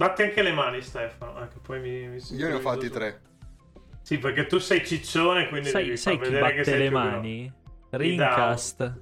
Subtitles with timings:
[0.00, 1.42] batti anche le mani, Stefano.
[1.42, 3.20] Ecco, poi mi, mi Io ne ho fatti tre.
[4.00, 6.78] Sì, perché tu sei ciccione, quindi sai, devi sai far chi vedere che batte sei
[6.78, 7.52] le mani?
[7.90, 9.00] Rincast.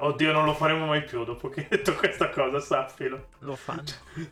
[0.00, 3.28] Oddio, non lo faremo mai più dopo che hai detto questa cosa, sappilo.
[3.40, 3.82] Lo fanno.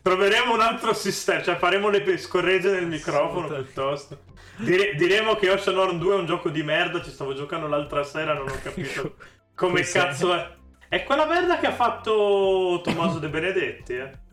[0.01, 4.21] Troveremo un altro sistema, cioè faremo le scorregge nel microfono piuttosto.
[4.57, 8.02] Dire- diremo che Ocean Horn 2 è un gioco di merda, ci stavo giocando l'altra
[8.02, 9.16] sera, non ho capito
[9.55, 10.55] come cazzo è.
[10.88, 14.24] È quella merda che ha fatto Tommaso De Benedetti, eh.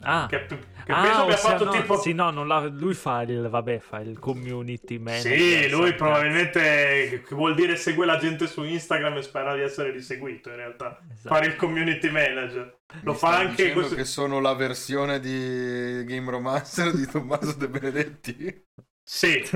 [0.00, 1.96] Ah, Che, che Ah, penso abbia fatto no, tipo...
[1.98, 5.36] Sì, no, non la- lui fa il, vabbè, fa il community manager.
[5.38, 10.50] Sì, lui probabilmente vuol dire segue la gente su Instagram e spera di essere riseguito
[10.50, 10.98] in realtà.
[11.12, 11.28] Esatto.
[11.34, 12.78] Fare il community manager.
[13.02, 13.94] Lo Mi fa anche questo.
[13.96, 18.64] che sono la versione di Game Romancer di Tommaso De Benedetti?
[19.02, 19.42] Sì.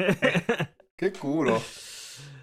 [1.00, 1.62] Che culo.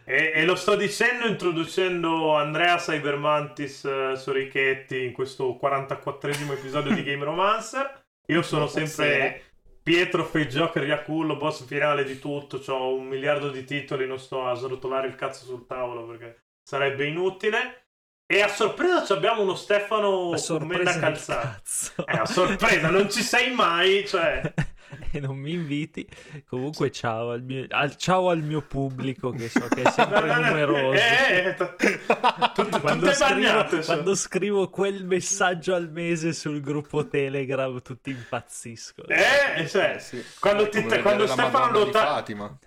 [0.10, 7.04] E, e lo sto dicendo introducendo Andrea Cybermantis eh, Sorichetti in questo 44esimo episodio di
[7.04, 8.06] Game Romancer.
[8.28, 9.44] Io sono sempre
[9.84, 12.64] Pietro Fejjoker Yakullo, boss finale di tutto.
[12.72, 17.06] Ho un miliardo di titoli, non sto a srotolare il cazzo sul tavolo perché sarebbe
[17.06, 17.88] inutile.
[18.26, 21.50] E a sorpresa abbiamo uno Stefano A con sorpresa menda del calzata.
[21.50, 22.08] cazzo.
[22.08, 24.54] Eh, a sorpresa, non ci sei mai, cioè.
[25.12, 26.08] e non mi inviti.
[26.48, 30.94] Comunque, ciao al mio, al, ciao al mio pubblico, che so che è sempre numeroso.
[30.94, 31.76] Eh, eh, t-
[32.54, 33.82] tutte, quando, scrivo, sono.
[33.84, 39.08] quando scrivo quel messaggio al mese sul gruppo Telegram, tutti impazziscono.
[39.08, 40.24] Eh, cioè, Eh, sì.
[40.40, 42.58] quando, ti- quando Stefano lo Fatima.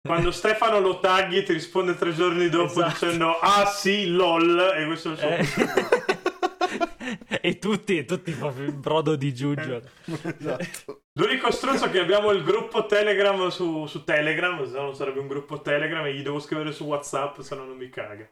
[0.00, 2.88] quando Stefano lo tagli ti risponde tre giorni dopo Esatto.
[3.06, 5.97] dicendo ah sì lol e questo è il suo Eh.
[7.40, 9.80] e tutti, e tutti proprio in brodo di giugno.
[10.04, 11.02] Esatto.
[11.12, 15.26] l'unico stronzo che abbiamo il gruppo Telegram su, su Telegram se no non sarebbe un
[15.28, 18.28] gruppo Telegram e gli devo scrivere su Whatsapp se no non mi caga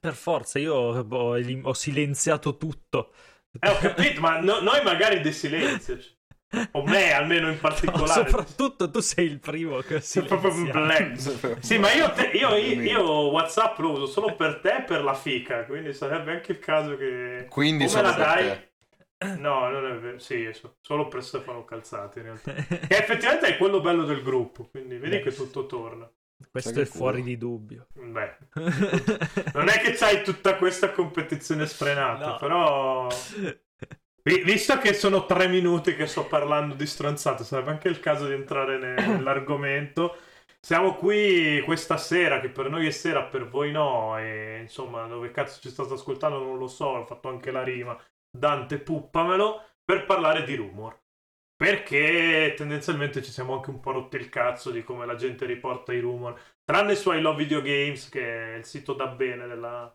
[0.00, 1.06] Per forza, io ho,
[1.62, 3.12] ho silenziato tutto.
[3.60, 6.12] eh ho capito ma no- noi magari dei silenzio cioè.
[6.72, 11.56] O me almeno in No, particolare soprattutto tu sei il primo che Sei proprio black.
[11.62, 15.02] Sì, ma io, te- io, io, io WhatsApp lo uso solo per te e per
[15.02, 17.46] la fica, quindi sarebbe anche il caso che...
[17.48, 18.46] Quindi Come solo la per dai?
[18.46, 18.66] te.
[19.36, 20.18] No, non è vero.
[20.18, 20.48] Sì,
[20.80, 22.54] solo per Stefano Calzati in realtà.
[22.54, 26.08] Che effettivamente è quello bello del gruppo, quindi vedi che tutto torna.
[26.50, 27.24] Questo è fuori culo.
[27.24, 27.86] di dubbio.
[27.94, 28.36] Beh,
[29.54, 32.36] non è che c'hai tutta questa competizione sfrenata, No.
[32.36, 33.08] però...
[34.22, 38.26] Vi- Visto che sono tre minuti che sto parlando di stronzate, sarebbe anche il caso
[38.26, 40.16] di entrare ne- nell'argomento.
[40.60, 45.30] Siamo qui questa sera, che per noi è sera, per voi no, e insomma, dove
[45.30, 47.96] cazzo ci state ascoltando non lo so, ho fatto anche la rima.
[48.30, 50.98] Dante, puppamelo, per parlare di rumor.
[51.56, 55.92] Perché tendenzialmente ci siamo anche un po' rotti il cazzo di come la gente riporta
[55.92, 56.38] i rumor.
[56.64, 59.92] Tranne su I Love Video Games, che è il sito da bene della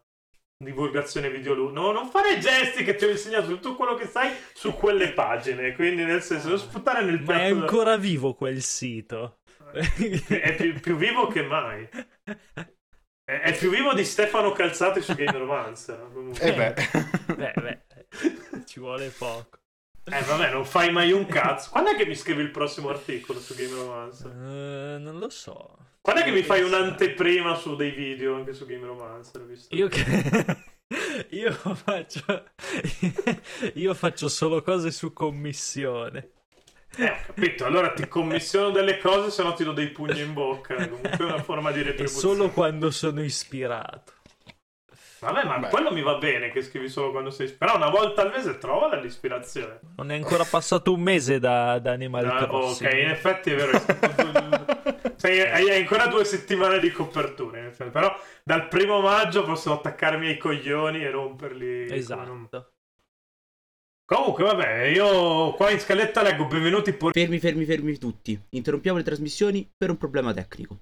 [0.58, 1.80] divulgazione videoludica.
[1.80, 5.74] No, non fare gesti che ti ho insegnato tutto quello che sai su quelle pagine.
[5.74, 9.40] Quindi, nel senso, non sputare nel Ma è ancora vivo quel sito.
[9.74, 11.88] È più, più vivo che mai.
[13.24, 16.10] È, è più vivo di Stefano Calzati su Game Romancer.
[16.14, 16.42] comunque.
[16.42, 16.74] E beh.
[17.36, 17.82] Beh, beh,
[18.66, 19.62] ci vuole poco.
[20.06, 21.70] Eh, vabbè, non fai mai un cazzo.
[21.72, 24.28] Quando è che mi scrivi il prossimo articolo su Game Romancer?
[24.32, 25.78] Eh, non lo so.
[26.02, 29.46] Quando è che mi fai un'anteprima su dei video anche su Game Romancer?
[29.46, 29.74] Visto?
[29.74, 30.46] Io che...
[31.32, 32.44] Io faccio...
[33.76, 36.30] Io faccio solo cose su commissione.
[36.98, 37.66] Eh, ho capito.
[37.66, 40.76] Allora ti commissiono delle cose, se no ti do dei pugni in bocca.
[40.76, 42.36] Comunque è una forma di E retribuzione.
[42.36, 44.12] solo quando sono ispirato.
[45.24, 45.70] Vabbè, ma Beh.
[45.70, 48.96] quello mi va bene che scrivi solo quando sei Però una volta al mese trova
[48.98, 49.80] l'ispirazione.
[49.98, 52.90] Non è ancora passato un mese da, da Animal Ah, Crossing.
[52.92, 53.72] ok, in effetti è vero.
[55.16, 57.60] Sei, hai ancora due settimane di copertura.
[57.92, 58.14] Però
[58.44, 61.66] dal primo maggio posso attaccarmi ai coglioni e romperli.
[61.66, 62.68] come non- Esatto.
[64.06, 68.40] Comunque, vabbè, io qua in scaletta leggo benvenuti por- Fermi, fermi, fermi tutti.
[68.50, 70.82] Interrompiamo le trasmissioni per un problema tecnico.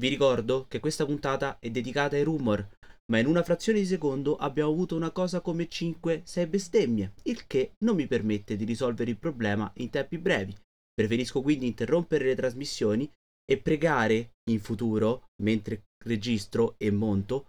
[0.00, 2.64] Vi ricordo che questa puntata è dedicata ai rumor,
[3.10, 7.74] ma in una frazione di secondo abbiamo avuto una cosa come 5-6 bestemmie, il che
[7.78, 10.56] non mi permette di risolvere il problema in tempi brevi.
[10.94, 13.10] Preferisco quindi interrompere le trasmissioni
[13.44, 17.48] e pregare in futuro, mentre registro e monto,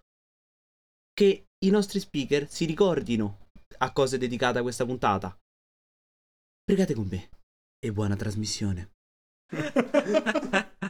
[1.14, 3.48] che i nostri speaker si ricordino
[3.78, 5.38] a cosa è dedicata questa puntata.
[6.64, 7.30] Pregate con me
[7.80, 8.92] e buona trasmissione.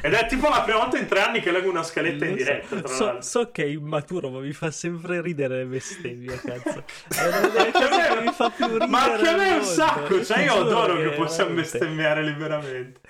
[0.00, 2.38] Ed è tipo la prima volta in tre anni che leggo una scaletta in Lo
[2.38, 2.44] so.
[2.44, 2.76] diretta.
[2.80, 3.22] Tra So, l'altro.
[3.22, 6.84] so che è immaturo, ma mi fa sempre ridere le bestemmie, cazzo.
[7.08, 8.86] È che mi fa più ridere.
[8.86, 9.64] Ma anche a me al un mondo.
[9.64, 10.24] sacco.
[10.24, 13.00] Cioè, io adoro che possiamo veramente- bestemmiare liberamente.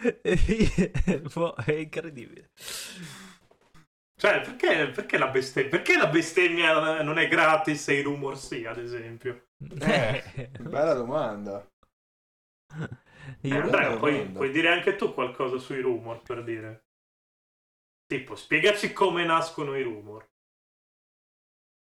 [1.35, 2.51] Boh, è incredibile.
[4.17, 5.71] Cioè, perché, perché la bestemmia?
[5.71, 9.49] Perché la bestemmia non è gratis e i rumor sì, ad esempio?
[9.81, 11.67] Eh, bella domanda.
[13.43, 16.85] Eh, Andrea, puoi, puoi dire anche tu qualcosa sui rumor per dire?
[18.07, 20.29] Tipo, spiegaci come nascono i rumor.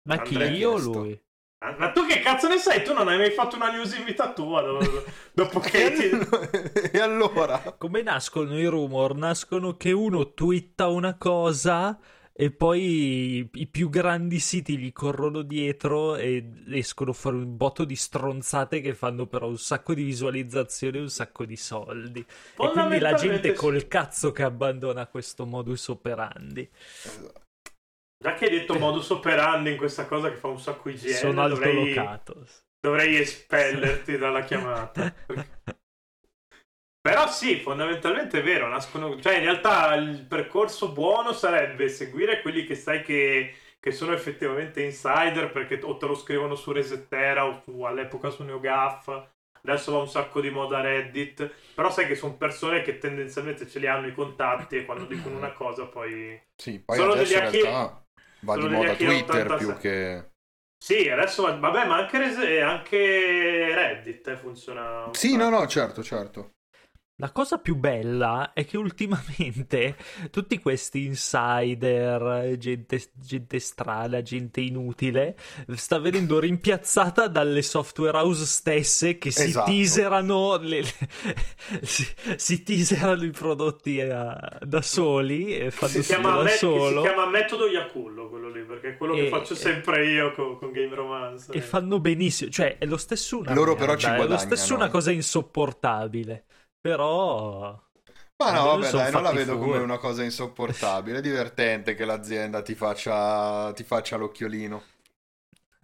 [0.08, 1.00] Ma chi Andrea io o chiesto.
[1.00, 1.22] lui?
[1.60, 2.84] Ah, Ma tu che cazzo ne sai?
[2.84, 5.04] Tu non hai mai fatto una news in vita tua dopo,
[5.34, 6.10] dopo che ti...
[6.96, 7.60] e allora?
[7.78, 9.16] Come nascono i rumor?
[9.16, 12.00] Nascono che uno twitta una cosa
[12.40, 17.96] e poi i, più grandi siti gli corrono dietro e escono fuori un botto di
[17.96, 22.20] stronzate che fanno però un sacco di visualizzazioni e un sacco di soldi.
[22.20, 26.70] E quindi la gente col cazzo che abbandona questo modus operandi.
[28.24, 31.48] Già che hai detto modus operandi in questa cosa che fa un sacco IGN, Sono
[31.48, 32.46] dovrei, altolocato.
[32.80, 35.12] dovrei espellerti dalla chiamata.
[37.08, 39.18] Però sì, fondamentalmente è vero, nascono...
[39.22, 44.84] Cioè, in realtà il percorso buono sarebbe seguire quelli che sai che, che sono effettivamente
[44.84, 49.30] insider, perché o te lo scrivono su Resetera o su- all'epoca su NeoGAF,
[49.64, 53.80] adesso va un sacco di moda Reddit, però sai che sono persone che tendenzialmente ce
[53.80, 56.38] li hanno i contatti e quando dicono una cosa poi...
[56.58, 58.04] Sì, poi Sono adesso degli in realtà
[58.42, 59.58] va di moda Twitter 86.
[59.58, 60.30] più che...
[60.78, 62.98] Sì, adesso va- vabbè, ma anche, anche
[63.74, 65.06] Reddit eh, funziona.
[65.06, 66.52] un Sì, no, no, certo, certo.
[67.20, 69.96] La cosa più bella è che ultimamente
[70.30, 75.36] tutti questi insider, gente, gente strana, gente inutile,
[75.74, 79.72] sta venendo rimpiazzata dalle software house stesse che si Esatto.
[79.72, 80.94] teaserano, le- le-
[81.82, 82.06] si,
[82.36, 87.02] si teaserano i prodotti a- da soli e fanno Si chiama, da me- solo.
[87.02, 90.60] si chiama metodo Yakullo quello lì, perché è quello che E- faccio sempre io con,
[90.60, 91.52] con Game Romance.
[91.52, 94.76] E fanno benissimo, cioè è lo stesso una Loro merda, però ci è lo stesso
[94.76, 96.44] una cosa insopportabile.
[96.88, 97.80] Però
[98.38, 99.60] Ma no, vabbè, dai, non la vedo fuori.
[99.60, 101.20] come una cosa insopportabile.
[101.20, 104.84] È divertente che l'azienda ti faccia, ti faccia l'occhiolino.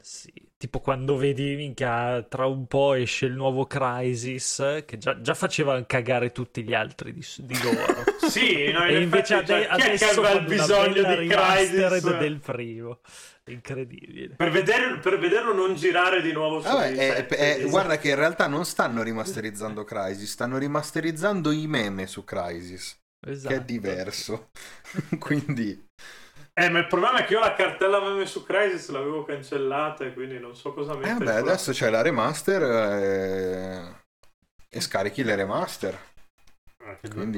[0.01, 0.31] Sì,
[0.63, 5.83] tipo quando vedi, minchia, tra un po' esce il nuovo Crisis, che già, già faceva
[5.85, 8.11] cagare tutti gli altri di, di loro.
[8.23, 12.17] Sì, no, in e invece ade- cioè, adesso aveva una bisogno di Crysis?
[12.17, 12.99] del primo.
[13.47, 14.35] Incredibile.
[14.37, 17.69] Per, vedere- per vederlo non girare di nuovo su Vabbè, è- è- esatto.
[17.69, 23.53] guarda che in realtà non stanno rimasterizzando Crysis, stanno rimasterizzando i meme su Crysis, Esatto.
[23.53, 24.49] che è diverso.
[25.19, 25.89] Quindi,
[26.55, 30.13] Eh, ma il problema è che io la cartella meme su Crysis l'avevo cancellata e
[30.13, 31.13] quindi non so cosa eh, mettere.
[31.25, 34.03] vabbè, sulla- adesso c'è la remaster eh,
[34.69, 35.97] e scarichi le remaster.
[36.85, 37.37] Ah, che quindi-.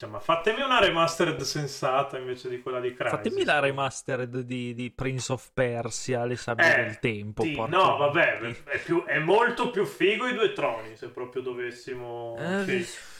[0.00, 3.16] Cioè, ma fatemi una remastered sensata invece di quella di Crysis.
[3.16, 7.42] Fatemi la remastered di, di Prince of Persia, le sabbie Eh, del tempo.
[7.42, 12.34] Sì, no, vabbè, è, più- è molto più figo i due troni, se proprio dovessimo...
[12.38, 13.18] Eh, sì.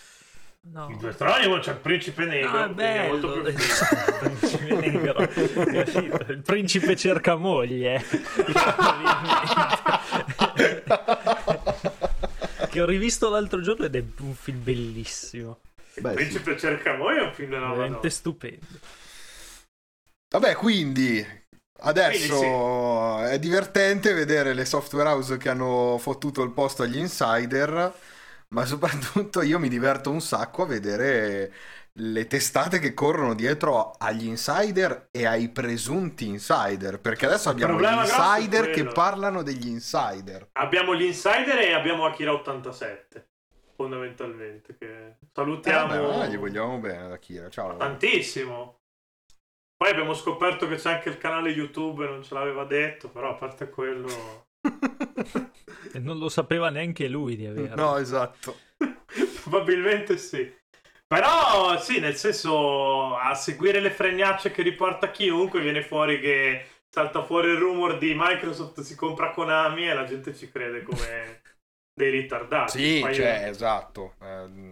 [0.69, 0.89] No.
[0.91, 3.43] I due troni, c'è il principe negro, No, è quindi è molto bello.
[3.43, 5.13] più il principe negro.
[5.15, 6.31] Capito?
[6.33, 8.03] Il principe cerca moglie.
[12.71, 15.59] che ho rivisto l'altro giorno ed è un film bellissimo.
[15.95, 16.15] Il Beh, sì.
[16.15, 18.67] principe cerca voi è un film della Veramente stupendo.
[20.33, 21.27] Vabbè, quindi
[21.83, 27.93] adesso Quindi è divertente vedere le software house che hanno fottuto il posto agli insider,
[28.55, 31.53] ma soprattutto io mi diverto un sacco a vedere
[31.95, 37.85] le testate che corrono dietro agli insider e ai presunti insider, perché adesso abbiamo gli
[37.85, 40.49] insider che parlano degli insider.
[40.53, 43.29] Abbiamo gli insider e abbiamo Akira 87,
[43.75, 47.77] fondamentalmente, che Eh, salutiamo vabbè, ma gli vogliamo bene da Kira, ciao.
[47.77, 48.79] tantissimo.
[49.77, 53.35] Poi abbiamo scoperto che c'è anche il canale YouTube, non ce l'aveva detto, però a
[53.35, 54.49] parte quello...
[55.93, 57.75] E non lo sapeva neanche lui di averlo.
[57.75, 58.57] No, esatto.
[59.43, 60.59] Probabilmente sì.
[61.07, 67.25] Però sì, nel senso, a seguire le fregnacce che riporta chiunque, viene fuori che salta
[67.25, 71.41] fuori il rumor di Microsoft si compra Konami e la gente ci crede come
[71.93, 72.79] dei ritardati.
[72.79, 74.15] Sì, cioè, esatto.
[74.23, 74.70] Ehm,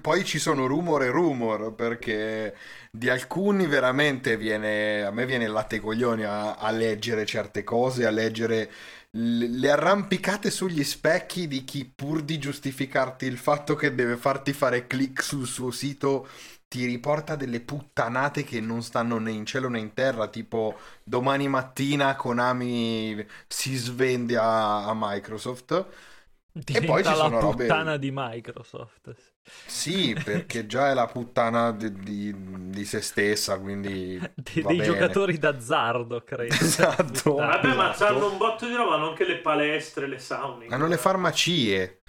[0.00, 2.56] poi ci sono rumor e rumor perché
[2.90, 8.06] di alcuni veramente viene, a me viene il latte coglioni a, a leggere certe cose,
[8.06, 8.70] a leggere
[9.16, 14.88] le arrampicate sugli specchi di chi pur di giustificarti il fatto che deve farti fare
[14.88, 16.26] click sul suo sito
[16.74, 21.46] ti riporta delle puttanate che non stanno né in cielo né in terra, tipo domani
[21.46, 25.86] mattina Konami si svende a, a Microsoft.
[26.56, 29.14] Diventa poi ci la sono robe- puttana di Microsoft.
[29.66, 34.84] Sì, perché già è la puttana di, di- di se stessa, quindi De- dei bene.
[34.84, 36.54] giocatori d'azzardo, credo.
[36.54, 37.34] Esatto.
[37.34, 38.12] Vabbè, ma Esatto.
[38.14, 40.66] c'hanno un botto di roba, hanno anche le palestre, le saune.
[40.68, 42.02] Hanno le farmacie.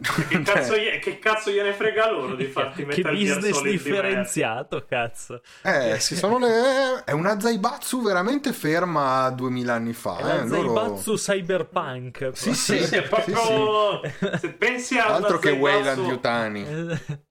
[0.00, 4.84] Che cazzo, gli- che cazzo gliene frega loro di farti che Metal Gear business differenziato,
[4.86, 5.42] cazzo.
[5.62, 7.04] Eh, si sono le...
[7.04, 10.16] è una Zaibatsu veramente ferma a 2000 anni fa.
[10.16, 12.30] È la eh, loro- Zaibatsu Cyberpunk.
[12.34, 14.00] Sì, Sì, sì, è proprio...
[14.38, 17.24] Se pensi a Altro che Zaibatsu- Wayland Yutani, Eh,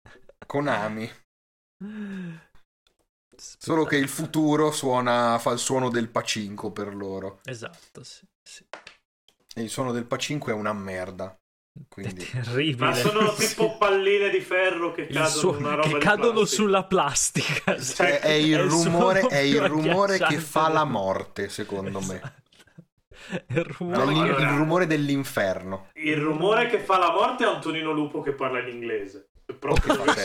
[0.46, 1.12] Konami.
[3.36, 7.40] Solo che il futuro suona, fa il suono del pacinco per loro.
[7.46, 8.64] Esatto, sì, sì.
[9.56, 11.36] E il suono del pacinco è una merda.
[11.74, 12.28] È Quindi...
[12.32, 12.86] terribile.
[12.90, 15.52] Ma sono tipo palline di ferro che Il cadono suo-
[15.82, 16.46] che cadono plastica.
[16.62, 17.64] sulla plastica.
[17.76, 22.00] Cioè, Cioè, È, è il è rumore, è il rumore che fa la morte, secondo
[22.02, 22.16] me.
[22.16, 22.40] Esatto.
[23.48, 23.98] È il rumore.
[23.98, 25.88] No, allora- Il rumore dell'inferno.
[25.94, 29.30] Il rumore che fa la morte è Antonino Lupo che parla in inglese.
[29.46, 30.24] Se proprio cose.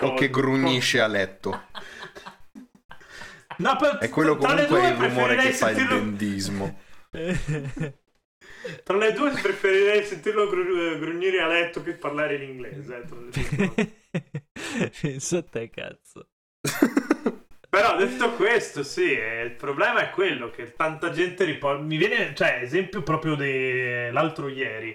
[0.00, 1.62] o che grugnisce a letto.
[3.58, 6.78] No, per- È quello comunque il rumore che fa il dendismo.
[8.84, 13.04] Tra le due preferirei sentirlo gru- grugnire a letto che parlare in inglese.
[13.76, 13.92] eh.
[15.00, 16.28] Pensa a te, cazzo.
[17.72, 21.82] Però detto questo, sì, eh, il problema è quello che tanta gente riporta.
[21.82, 24.94] Mi viene, cioè, esempio proprio dell'altro ieri.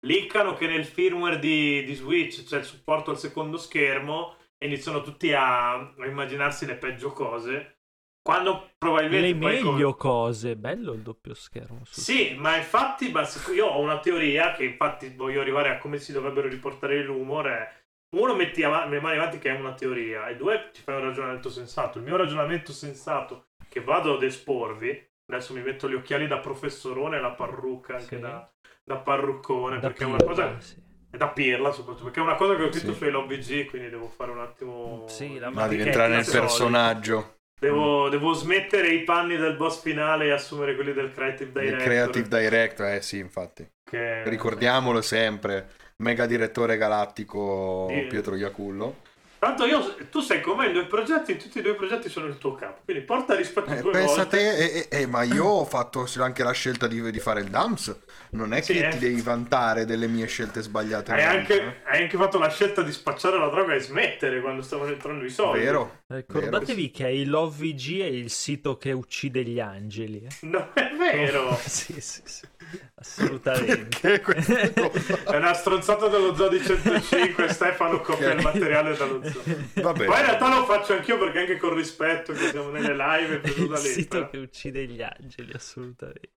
[0.00, 5.00] Liccano che nel firmware di, di Switch c'è il supporto al secondo schermo e iniziano
[5.00, 7.77] tutti a, a immaginarsi le peggio cose.
[8.22, 9.26] Quando probabilmente.
[9.28, 10.56] Le poi con- meglio cose.
[10.56, 11.82] Bello il doppio schermo.
[11.84, 13.12] Sì, ma infatti
[13.54, 17.46] io ho una teoria che infatti voglio arrivare a come si dovrebbero riportare il rumor.
[17.46, 17.76] È,
[18.16, 21.02] uno, metti av- le mani avanti che è una teoria e due, ci fai un
[21.02, 21.98] ragionamento sensato.
[21.98, 27.16] Il mio ragionamento sensato, che vado ad esporvi, adesso mi metto gli occhiali da professorone
[27.16, 28.20] e la parrucca anche Sì.
[28.20, 28.50] da,
[28.84, 30.60] da parruccone, Da perché è una pirla, cosa...
[30.60, 30.76] sì.
[31.10, 32.98] è da pirla soprattutto, perché è una cosa che ho scritto Sì.
[32.98, 35.04] su LobVG, quindi devo fare un attimo...
[35.08, 36.40] Sì, la Ma devi entrare nel solida.
[36.44, 37.36] personaggio.
[37.58, 41.82] Devo, devo smettere i panni del boss finale e assumere quelli del Creative Il Director.
[41.84, 43.68] creative director, eh sì, infatti.
[43.84, 45.68] che- Ricordiamolo sempre.
[45.96, 47.86] Mega direttore galattico.
[48.08, 48.98] Pietro Iacullo.
[49.38, 52.26] Tanto io, tu sei con me in due progetti, tutti e due i progetti sono
[52.26, 54.36] il tuo capo, quindi porta rispetto Eh, due pensa a volte.
[54.36, 57.48] te, eh, eh, eh, ma io ho fatto anche la scelta di, di fare il
[57.48, 57.96] DAMS.
[58.30, 58.88] Non è Sì, che eh.
[58.88, 61.12] ti devi vantare delle mie scelte sbagliate.
[61.12, 64.40] Hai nella anche, vita, hai anche fatto la scelta di spacciare la droga e smettere
[64.40, 65.30] quando stavano entrando i eh.
[65.30, 65.58] soldi.
[65.60, 66.02] Vero?
[66.08, 70.24] Ricordatevi che il Love VG è il sito che uccide gli angeli.
[70.24, 70.46] eh.
[70.46, 71.56] No, è vero.
[71.64, 72.46] sì, sì, sì.
[72.94, 74.20] Assolutamente.
[75.24, 79.42] È una stronzata dello zoo di 105 Stefano copia il materiale dallo zoo.
[79.74, 80.04] Vabbè.
[80.04, 83.38] Poi in realtà lo faccio anch'io perché anche con rispetto che siamo nelle live e
[83.40, 83.88] preso il da lì.
[83.88, 84.30] sito però.
[84.30, 86.32] che uccide gli angeli, assolutamente.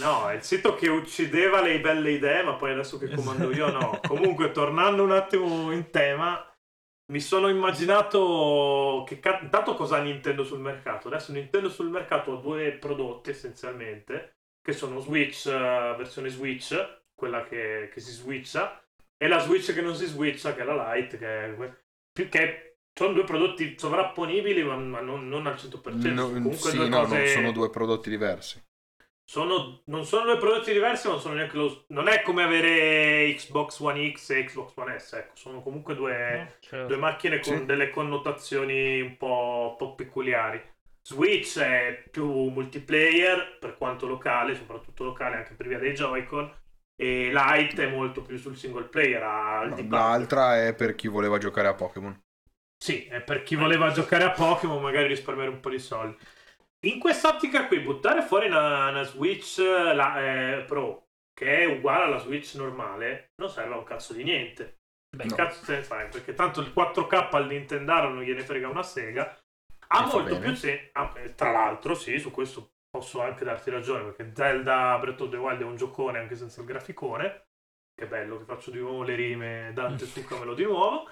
[0.00, 3.70] No, è il sito che uccideva le belle idee, ma poi adesso che comando io
[3.70, 4.00] no.
[4.06, 6.42] Comunque, tornando un attimo in tema,
[7.12, 11.08] mi sono immaginato che ca- intanto cosa ha Nintendo sul mercato.
[11.08, 14.35] Adesso Nintendo sul mercato ha due prodotti essenzialmente,
[14.66, 16.74] che sono Switch, eh, versione Switch,
[17.14, 18.82] quella che, che si switcha,
[19.16, 23.22] e la Switch che non si switcha, che è la Lite, che, che sono due
[23.22, 26.12] prodotti sovrapponibili, ma, ma non, non al 100%.
[26.12, 28.60] No, Comunque sì, due no, cose- no, sono due prodotti diversi.
[29.24, 33.32] sono, non sono due prodotti diversi, ma non sono neanche lo, non è come avere
[33.34, 35.12] Xbox One X e Xbox One S.
[35.12, 36.86] Ecco, sono comunque due, Certo.
[36.86, 37.64] due macchine con Sì.
[37.66, 40.60] delle connotazioni un po', un po' peculiari.
[41.06, 46.52] Switch è più multiplayer per quanto locale, soprattutto locale anche per via dei Joy-Con.
[47.00, 49.20] E Lite è molto più sul single player.
[49.68, 49.86] base.
[49.88, 52.18] L'altra è per chi voleva giocare a Pokémon.
[52.76, 56.16] Sì, è per chi voleva giocare a Pokémon, magari risparmiare un po' di soldi.
[56.86, 62.18] In quest'ottica qui, buttare fuori una, una Switch la- eh, Pro, che è uguale alla
[62.18, 64.78] Switch normale, non serve a un cazzo di niente.
[65.16, 65.34] Beh, No.
[65.36, 66.08] cazzo se ne fai?
[66.08, 69.38] Perché tanto il 4K al Nintendaro non gliene frega una sega.
[69.88, 70.46] Ha E fa molto bene.
[70.46, 70.90] più senso.
[71.34, 75.60] tra l'altro, sì, su questo posso anche darti ragione, perché Zelda Breath of the Wild
[75.60, 77.44] è un giocone anche senza il graficone.
[77.94, 81.08] Che bello che faccio di nuovo le rime, Dante succamelo di nuovo.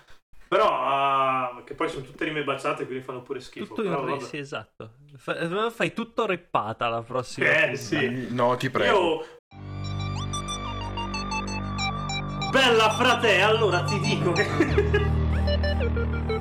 [0.47, 3.69] Però, ah, che poi sono tutte rime baciate, quindi fanno pure schifo.
[3.75, 4.93] Tutto in Però, re, sì, esatto.
[5.17, 7.47] Fa- fai tutto reppata la prossima.
[7.49, 7.77] Eh, puntata.
[7.77, 8.27] sì.
[8.35, 8.97] No, ti prego.
[8.99, 9.27] Io...
[12.51, 14.45] Bella frate, allora ti dico che...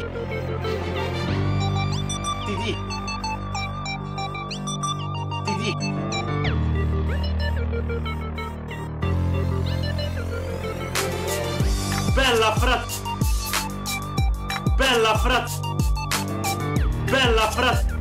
[0.00, 0.06] Ti
[2.64, 2.88] dico...
[12.14, 12.94] Bella frate...
[14.76, 15.52] Bella frate...
[17.10, 17.96] Bella frate...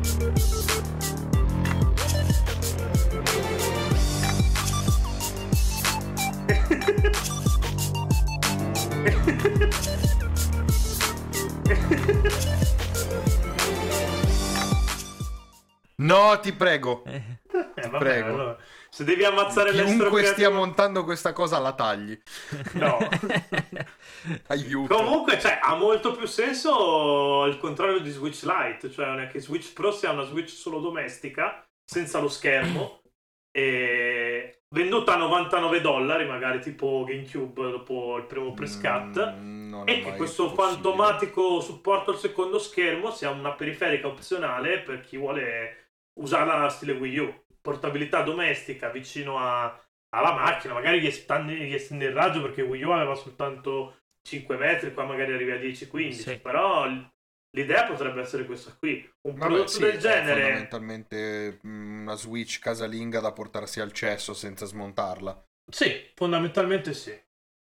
[16.00, 17.04] No, ti prego.
[17.06, 17.38] Eh,
[17.76, 18.28] Eh, vabbè, Prego.
[18.28, 18.58] allora,
[18.90, 20.34] Se devi ammazzare Chiunque l'estropiato...
[20.34, 22.20] stia montando questa cosa la tagli.
[22.74, 22.98] No.
[24.48, 24.96] Aiuto.
[24.96, 29.40] Comunque, cioè, ha molto più senso il contrario di Switch Lite, cioè non è che
[29.40, 33.02] Switch Pro sia una Switch solo domestica, senza lo schermo,
[33.52, 40.02] e venduta a 99 dollari, magari tipo GameCube dopo il primo press cut, Mm, e
[40.02, 40.74] che questo possibile.
[40.74, 47.18] fantomatico supporto al secondo schermo sia una periferica opzionale per chi vuole usarla stile Wii
[47.20, 47.44] U.
[47.62, 53.16] Portabilità domestica vicino a- alla macchina, magari gli estendi il raggio perché Wii U aveva
[53.16, 56.40] soltanto 5 metri, qua magari arrivi a 10-15, Sì.
[56.40, 56.86] però
[57.58, 59.10] l'idea potrebbe essere questa qui.
[59.24, 60.42] Un Vabbè, prodotto sì, del è genere...
[60.42, 65.44] fondamentalmente mm, una Switch casalinga da portarsi al cesso senza smontarla.
[65.70, 67.20] Sì, fondamentalmente sì.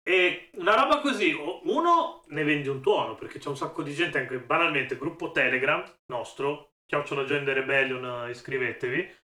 [0.05, 4.19] E una roba così, uno ne vendi un tuono, perché c'è un sacco di gente,
[4.19, 9.21] anche banalmente, gruppo Telegram nostro, Chiocciola Gender Rebellion, iscrivetevi.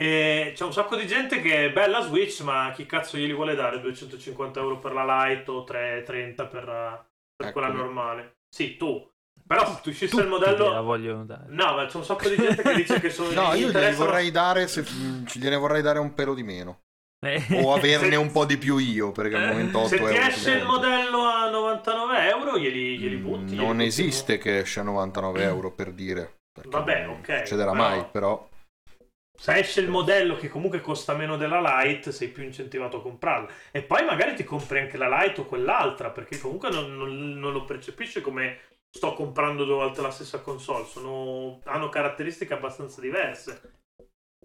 [0.00, 3.54] E c'è un sacco di gente che è bella Switch, ma chi cazzo glieli vuole
[3.54, 8.40] dare 250 euro per la Lite o 330 per, la- per quella normale?
[8.48, 9.04] Sì, tu.
[9.48, 10.82] Però se tu uscisse il modello...
[10.82, 11.44] vogliono dare.
[11.48, 13.30] No, ma c'è un sacco di gente che dice che sono...
[13.48, 16.80] No, io gliene vorrei dare, se, mm, gliene vorrei dare un pelo di meno.
[17.26, 20.12] Eh, O averne Se- un po' di più io, perché al momento 8 Se euro.
[20.12, 23.44] ti esce il modello a 99 euro, glieli, glieli Mm, butti.
[23.46, 23.84] glieli Non butti.
[23.86, 26.34] esiste che esce a 99 euro per dire.
[26.64, 28.48] Vabbè, non ok, Succederà però- mai, però.
[29.40, 33.48] Se esce il modello che comunque costa meno della Lite, sei più incentivato a comprarla.
[33.70, 37.52] E poi magari ti compri anche la Lite o quell'altra, perché comunque non, non- non
[37.52, 38.58] lo percepisci come
[38.90, 40.84] sto comprando due volte la stessa console.
[40.86, 43.74] Sono- hanno caratteristiche abbastanza diverse.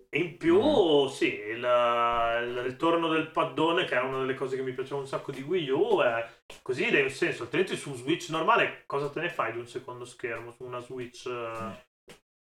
[0.09, 1.07] E in più, Mm.
[1.07, 5.07] sì, il, il ritorno del paddone, che è una delle cose che mi piaceva un
[5.07, 6.27] sacco di Wii U, è
[6.61, 7.43] così dai un senso.
[7.43, 10.51] Altrimenti su Switch normale cosa te ne fai di un secondo schermo?
[10.51, 11.25] Su una Switch...
[11.25, 11.91] eh,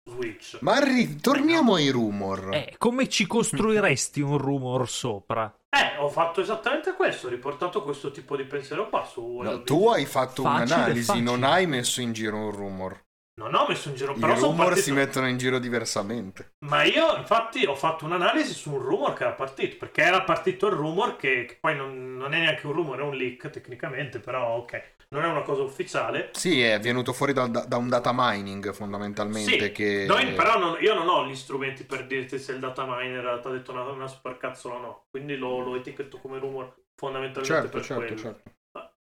[0.09, 0.59] Switch.
[0.61, 2.53] Ma ritorniamo ai rumor.
[2.53, 5.53] eh, come ci costruiresti un rumor sopra?
[5.69, 9.89] Eh, ho fatto esattamente questo, ho riportato questo tipo di pensiero qua su No, tu
[9.89, 11.23] hai fatto Facile, un'analisi, facile.
[11.25, 13.05] non hai messo in giro un rumor.
[13.39, 14.85] Non ho messo in giro, I però sono rumor partito...
[14.85, 16.53] si mettono in giro diversamente.
[16.65, 20.67] Ma io, infatti, ho fatto un'analisi su un rumor che era partito, perché era partito
[20.67, 24.19] il rumor che, che poi non, non è neanche un rumor, è un leak tecnicamente,
[24.19, 26.29] però ok, non è una cosa ufficiale.
[26.33, 29.67] Sì, è venuto fuori da, da un data mining fondamentalmente.
[29.67, 30.05] Sì, che...
[30.07, 33.47] noi- però non- io non ho gli strumenti per dirti se il data miner ti
[33.47, 37.77] ha detto una, una supercazzola o no, quindi lo, lo etichetto come rumor fondamentalmente Certo,
[37.77, 38.21] per certo, quello.
[38.21, 38.51] certo.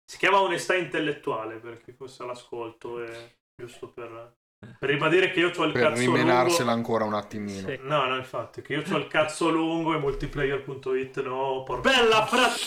[0.05, 4.35] Si chiama onestà intellettuale per chi fosse all'ascolto, e giusto per,
[4.79, 6.73] per ribadire che io ho il Per cazzo rimenarsela lungo.
[6.73, 7.69] ancora un attimino.
[7.69, 7.79] Sì.
[7.83, 12.49] No, no, infatti, che io ho il cazzo lungo e multiplayer.it no, por bella fra...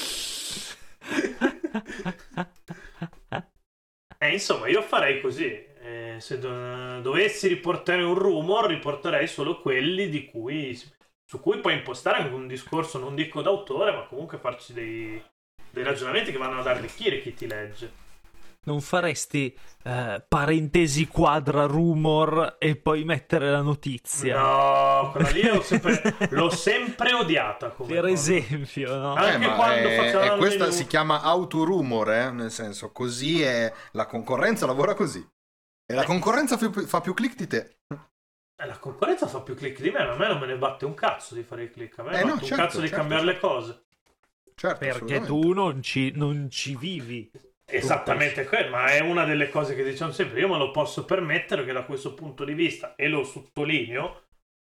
[4.23, 5.45] Eh, insomma, io farei così.
[5.81, 10.73] Eh, se do- dovessi riportare un rumor, riporterei solo quelli di cui,
[11.25, 15.21] su cui puoi impostare anche un discorso, non dico d'autore, ma comunque farci dei,
[15.71, 18.02] dei ragionamenti che vanno ad arricchire chi ti legge.
[18.65, 24.37] Non faresti eh, parentesi quadra rumor e poi mettere la notizia?
[24.39, 27.71] No, quella lì l'ho sempre, l'ho sempre odiata.
[27.71, 28.13] Come Per cosa.
[28.13, 29.17] esempio, no?
[29.17, 30.71] Eh, Anche ma quando è- è questa il menu.
[30.71, 32.31] si chiama autorumor, eh?
[32.31, 35.19] nel senso, così è la concorrenza lavora così.
[35.85, 37.79] E la concorrenza fa più, click di te.
[38.55, 40.85] Eh, la concorrenza fa più click di me, ma a me non me ne batte
[40.85, 41.99] un cazzo di fare i click.
[41.99, 43.83] A me Eh, batte no, un certo, cazzo di certo, cambiare le cose.
[44.55, 47.29] Certo, Perché tu non ci, non ci vivi.
[47.65, 50.39] Esattamente quello, ma è una delle cose che diciamo sempre.
[50.39, 54.23] Io me lo posso permettere che da questo punto di vista, e lo sottolineo,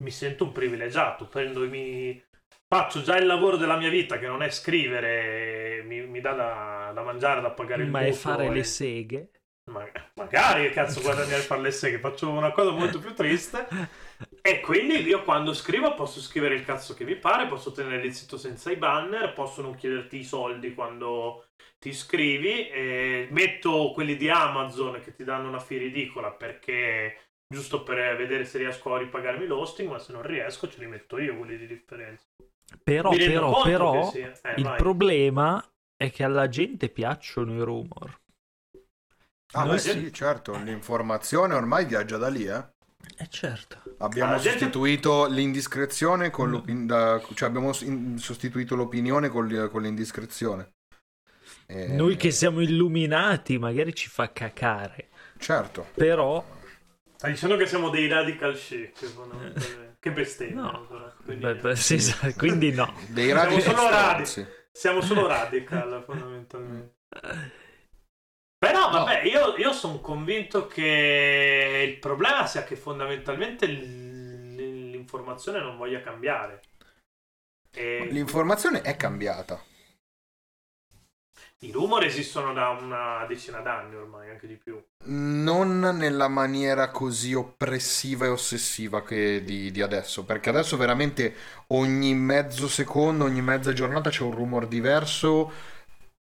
[0.02, 1.26] mi sento un privilegiato.
[1.26, 2.24] Prendo i miei-
[2.68, 6.90] Faccio già il lavoro della mia vita, che non è scrivere, mi, mi dà da,
[6.94, 9.30] da mangiare, da pagare il Ma è mutuo fare e- le seghe.
[9.72, 13.66] Ma- magari che cazzo guadagnare a fare le seghe, faccio una cosa molto più triste.
[14.40, 18.14] E quindi io quando scrivo posso scrivere il cazzo che mi pare, posso tenere il
[18.14, 21.48] sito senza i banner, posso non chiederti i soldi quando
[21.78, 27.82] ti iscrivi, e metto quelli di Amazon che ti danno una fee ridicola perché giusto
[27.82, 31.36] per vedere se riesco a ripagarmi l'hosting, ma se non riesco ce li metto io
[31.36, 32.24] quelli di differenza.
[32.82, 34.76] Però, però, però, che eh, il vai.
[34.76, 35.64] problema
[35.96, 38.20] è che alla gente piacciono i rumor.
[39.56, 42.64] Ah, Noi beh, sì- sì, certo, l'informazione ormai viaggia da lì, eh.
[43.18, 43.80] Eh certo.
[43.98, 46.30] Abbiamo gente- sostituito l'indiscrezione Mm.
[46.30, 50.72] con l'opinione, cioè abbiamo sostituito l'opinione con, l'indiscrezione.
[51.66, 55.08] Eh, Noi che siamo illuminati magari ci fa cacare.
[55.38, 55.86] Certo.
[55.94, 56.44] Però
[57.16, 58.54] Stai dicendo che siamo dei radical
[59.06, 59.96] fondamentalmente.
[60.00, 60.62] che bestemmia.
[60.62, 60.86] No.
[60.86, 62.92] però, quindi- beh, beh, sì, sa- quindi no.
[63.08, 64.24] Dei Siamo radi solo radi.
[64.72, 66.94] Siamo solo radical fondamentalmente.
[68.58, 76.00] Però vabbè, io, io sono convinto che il problema sia che fondamentalmente l'informazione non voglia
[76.00, 76.62] cambiare.
[77.72, 79.62] E L'informazione è cambiata.
[81.60, 84.78] I rumor esistono da una decina d'anni ormai, anche di più.
[85.06, 91.34] Non nella maniera così oppressiva e ossessiva che di, di adesso, perché adesso veramente
[91.68, 95.50] ogni mezzo secondo, ogni mezza giornata c'è un rumor diverso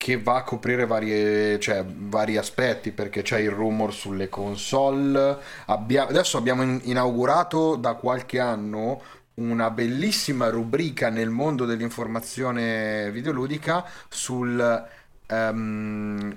[0.01, 5.37] che va a coprire varie, cioè, vari aspetti, perché c'è il rumor sulle console.
[5.67, 9.03] Abbia- adesso abbiamo in- inaugurato da qualche anno
[9.35, 14.87] una bellissima rubrica nel mondo dell'informazione videoludica sul
[15.27, 16.37] ehm,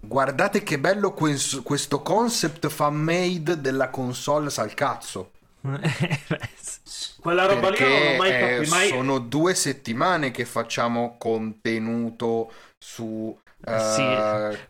[0.00, 5.30] guardate che bello quens- questo concept fan made della console sal cazzo.
[7.20, 8.70] Quella roba lì non Perché l'ho mai eh, capito.
[8.70, 8.88] Mai...
[8.88, 14.02] sono due settimane che facciamo contenuto su eh, Sì,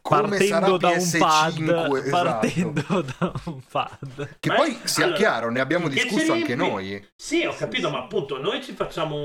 [0.01, 2.11] come sarà partendo da un PS5 pad, esatto.
[2.11, 4.37] partendo da un pad.
[4.40, 7.07] Che Ma- poi sia allora, chiaro, ne abbiamo discusso anche noi.
[7.14, 9.16] Sì, ho capito, ma appunto noi ci facciamo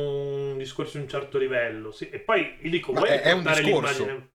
[0.51, 1.91] un discorso di un certo livello.
[1.91, 4.05] sì, E poi gli dico, Ma vuoi è- è un riportare discorso.
[4.05, 4.31] l'immagine?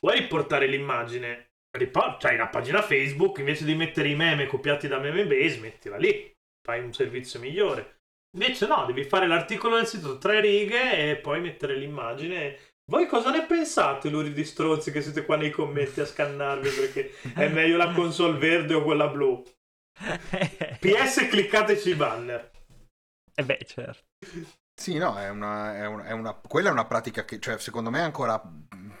[0.00, 1.48] Vuoi riportare l'immagine?
[1.76, 5.96] Ripor- c'hai la pagina Facebook, invece di mettere i meme copiati da meme base, mettila
[5.96, 6.30] lì.
[6.62, 7.96] Fai un servizio migliore.
[8.36, 12.56] Invece no, devi fare l'articolo nel sito tre righe e poi mettere l'immagine.
[12.86, 17.48] Voi cosa ne pensate, luridi stronzi, che siete qua nei commenti a scannarvi perché è
[17.48, 19.42] meglio la console verde o quella blu?
[20.80, 22.50] PS, cliccateci i banner.
[23.40, 24.04] E beh, certo.
[24.76, 27.90] Sì, no, è una, è una- è una- quella è una pratica che, cioè, secondo
[27.90, 28.42] me è ancora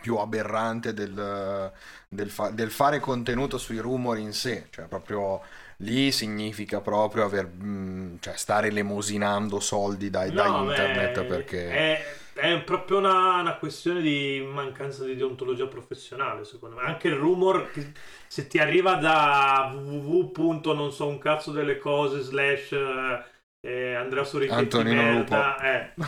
[0.00, 1.72] più aberrante del,
[2.08, 5.42] del fa- del fare contenuto sui rumori in sé, cioè proprio
[5.78, 11.68] lì significa proprio aver, mm, cioè, stare lemosinando soldi da, da No, internet beh, perché...
[11.70, 16.82] È, è proprio una, una questione di mancanza di deontologia professionale, secondo me.
[16.82, 17.92] Anche il rumor, che
[18.26, 20.72] se ti arriva da www.
[20.72, 23.24] non so un cazzo delle cose, slash eh,
[23.66, 25.92] eh, Andrea Sorichetti Antonino merda, eh,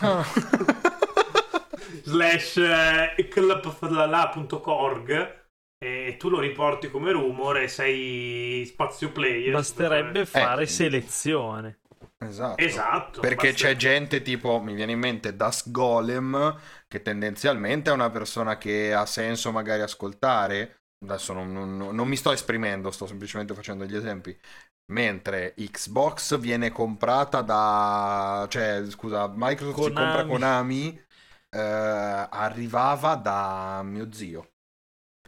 [2.02, 3.14] slash eh,
[5.78, 9.52] e tu lo riporti come rumor e sei spazio player.
[9.52, 10.66] Basterebbe fare Eh.
[10.66, 11.78] selezione.
[12.18, 12.62] Esatto.
[12.62, 13.20] Esatto.
[13.20, 18.10] Perché basta- c'è gente tipo, mi viene in mente Das Golem, che tendenzialmente è una
[18.10, 20.80] persona che ha senso magari ascoltare.
[21.04, 24.36] Adesso non, non- non mi sto esprimendo, sto semplicemente facendo degli esempi.
[24.92, 28.46] Mentre Xbox viene comprata da...
[28.48, 30.28] cioè, scusa, Microsoft si compra Konami.
[30.28, 31.04] Konami,
[31.50, 34.52] eh, arrivava da mio zio.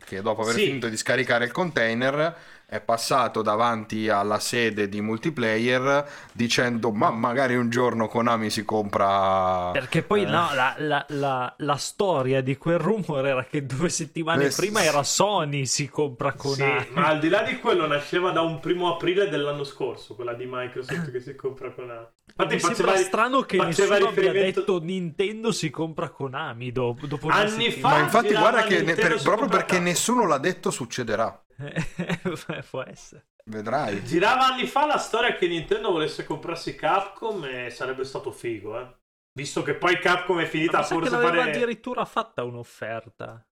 [0.05, 0.64] Che dopo aver Sì.
[0.66, 2.37] finito di scaricare il container
[2.70, 9.70] è passato davanti alla sede di multiplayer dicendo ma magari un giorno Konami si compra
[9.72, 10.26] Perché poi Eh.
[10.26, 14.83] no, la, la- la- la storia di quel rumor era che due settimane Eh, prima
[14.85, 16.81] era Sony si compra Konami.
[16.81, 20.35] Sì, ma al di là di quello nasceva da un primo aprile dell'anno scorso, quella
[20.35, 22.07] di Microsoft che si compra con A.
[22.26, 27.07] Infatti Mi sembra faceva, strano che nessuno abbia riferimento- detto Nintendo si compra Konami dopo,
[27.07, 27.96] dopo Anni settimane.
[27.96, 31.42] ma infatti guarda che ne- per- proprio perché nessuno l'ha detto succederà
[32.70, 33.26] Può essere.
[33.46, 38.78] vedrai Girava anni fa la storia che Nintendo volesse comprarsi Capcom e sarebbe stato figo,
[38.80, 38.96] eh.
[39.32, 41.50] Visto che poi Capcom è finita forse a l'aveva fare...
[41.50, 43.44] addirittura fatta un'offerta.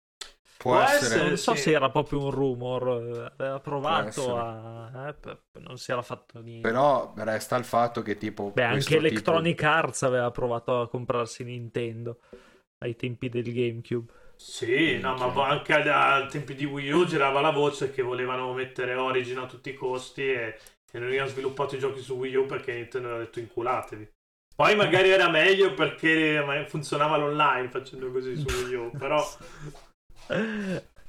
[0.57, 1.27] può, Può essere, essere.
[1.27, 1.61] Non so sì.
[1.61, 5.09] se era proprio un rumor, eh, aveva provato a...
[5.09, 6.67] eh, non si era fatto niente.
[6.67, 11.43] però resta il fatto che tipo Beh, anche tipo- Electronic Arts aveva provato a comprarsi
[11.43, 12.19] Nintendo
[12.79, 14.11] ai tempi del GameCube.
[14.37, 18.53] Sì, no, ma anche ai ai tempi di Wii U girava la voce che volevano
[18.53, 20.57] mettere Origin a tutti i costi e,
[20.91, 24.09] e non avevano sviluppato i giochi su Wii U perché Nintendo aveva detto inculatevi.
[24.55, 29.37] Poi magari era meglio perché funzionava l'online facendo così su Wii U, però...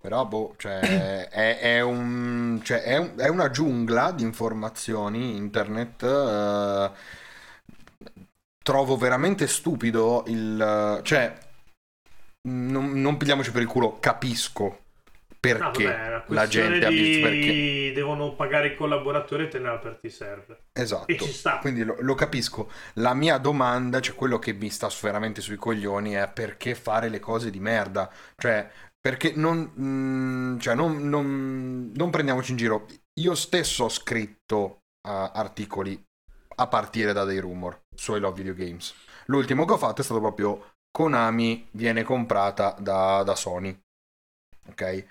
[0.00, 6.02] Però, boh, cioè, è, è un- cioè, è un- è una giungla di informazioni internet.
[6.02, 6.90] eh,
[8.62, 11.00] trovo veramente stupido il...
[11.02, 11.38] Cioè,
[12.48, 14.84] non, non pigliamoci per il culo, capisco
[15.52, 17.20] No, perché vabbè, è una la gente ha di...
[17.20, 17.92] perché...
[17.94, 20.64] devono pagare i collaboratori e tenere aperti i server.
[20.72, 21.06] Esatto.
[21.06, 21.58] E ci sta.
[21.58, 22.70] Quindi lo, lo capisco.
[22.94, 27.20] La mia domanda, cioè quello che mi sta veramente sui coglioni è perché fare le
[27.20, 28.10] cose di merda?
[28.36, 32.86] Cioè, perché non, mm, cioè, non, non- non prendiamoci in giro.
[33.20, 36.02] Io stesso ho scritto eh, articoli
[36.56, 38.94] a partire da dei rumor su I Love Video Games.
[39.26, 43.76] L'ultimo che ho fatto è stato proprio Konami viene comprata da, da Sony.
[44.68, 45.04] Ok?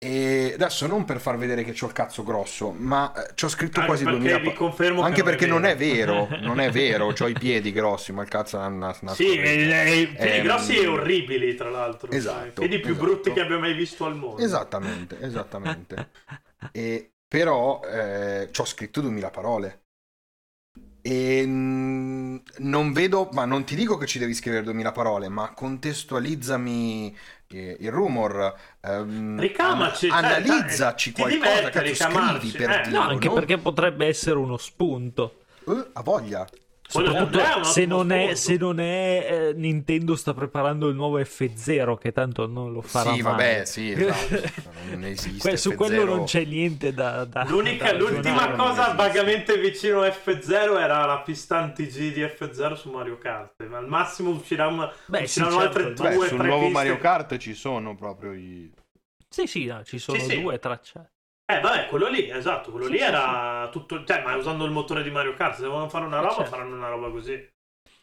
[0.00, 3.48] E adesso non per far vedere che c'ho il cazzo grosso, ma eh, ci ho
[3.48, 4.54] scritto Anche quasi perché 2000 vi pa-
[5.02, 8.28] anche che perché non è vero, non è vero, ho i piedi grossi, ma il
[8.28, 12.12] cazzo è una, una Sì, i piedi Ehm, grossi e orribili, tra l'altro.
[12.12, 13.06] esatto, Cioè, I piedi più esatto.
[13.06, 14.42] brutti che abbia mai visto al mondo.
[14.42, 15.96] Esattamente, esattamente.
[16.70, 19.86] E, però eh, ci ho scritto 2000 parole.
[21.10, 25.54] E mm, non vedo, ma non ti dico che ci devi scrivere 2000 parole, ma
[25.54, 27.16] contestualizzami
[27.48, 32.82] eh, il rumor, ehm, Ricamaci, cioè, analizzaci ti qualcosa, cazzo, ricamarci, scrivi per eh.
[32.82, 33.32] Dio, No, anche no?
[33.32, 35.44] perché potrebbe essere uno spunto.
[35.66, 36.46] Eh, a voglia.
[36.90, 42.12] Soprattutto se non è, se non è eh, Nintendo sta preparando il nuovo F0 che
[42.12, 43.30] tanto non lo farà Sì, mai.
[43.32, 44.70] vabbè, sì, esatto.
[44.90, 45.48] non esiste.
[45.50, 45.76] Que- su F0.
[45.76, 51.04] quello non c'è niente da, da L'unica, da l'ultima cosa vagamente vicino a F0 era
[51.04, 53.66] la pista anti-G di F0 su Mario Kart.
[53.66, 56.72] Ma al massimo usciranno, Beh, sì, usciranno certo, altre due Beh, sul tre nuovo piste.
[56.72, 58.72] Mario Kart ci sono proprio i...
[59.28, 60.40] Sì, sì, no, ci sono Sì, sì.
[60.40, 61.10] due tracce.
[61.50, 64.04] Eh, vabbè, quello lì, esatto, quello Sì, lì sì, era tutto.
[64.04, 66.50] Cioè, ma usando il motore di Mario Kart, se vogliono fare una Eh, roba, certo.
[66.50, 67.50] faranno una roba così.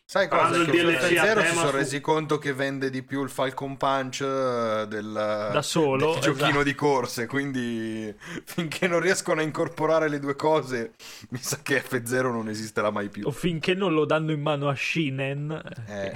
[0.08, 0.60] Sai cosa?
[0.64, 4.22] Che DLC a F0 si sono resi conto che vende di più il Falcon Punch
[4.22, 5.12] eh, del,
[5.48, 6.64] Da solo, del giochino esatto.
[6.64, 8.14] di corse, quindi
[8.46, 10.94] finché non riescono a incorporare le due cose,
[11.30, 13.28] mi sa che F0 non esisterà mai più.
[13.28, 15.52] O finché non lo danno in mano a Shinen,
[15.86, 16.14] Eh.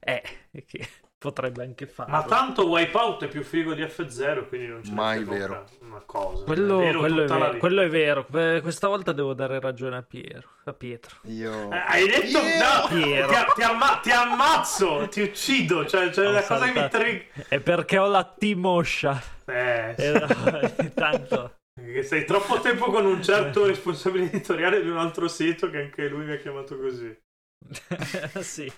[0.00, 0.22] eh,
[0.66, 0.88] che
[1.22, 2.12] potrebbe anche farlo.
[2.16, 5.64] Ma tanto Wipeout è più figo di F0, quindi non c'è Mai vero.
[5.82, 6.42] una cosa.
[6.44, 8.26] Quello, è vero quello è vero, quello è vero.
[8.34, 10.48] Eh, Questa volta devo dare ragione a Piero.
[10.64, 11.16] A Pietro.
[11.24, 11.70] Io...
[11.72, 13.28] Eh, hai detto Io- no, Piero.
[13.28, 15.86] ti, ti amma- ti ammazzo, ti uccido.
[15.86, 16.98] Cioè, cioè la cosa che mi saltato.
[17.04, 19.22] tri- È perché ho la T-moscia.
[19.46, 21.56] Eh, Eh, no, tanto.
[21.74, 26.08] che sei troppo tempo con un certo responsabile editoriale di un altro sito che anche
[26.08, 27.16] lui mi ha chiamato così.
[28.40, 28.72] sì.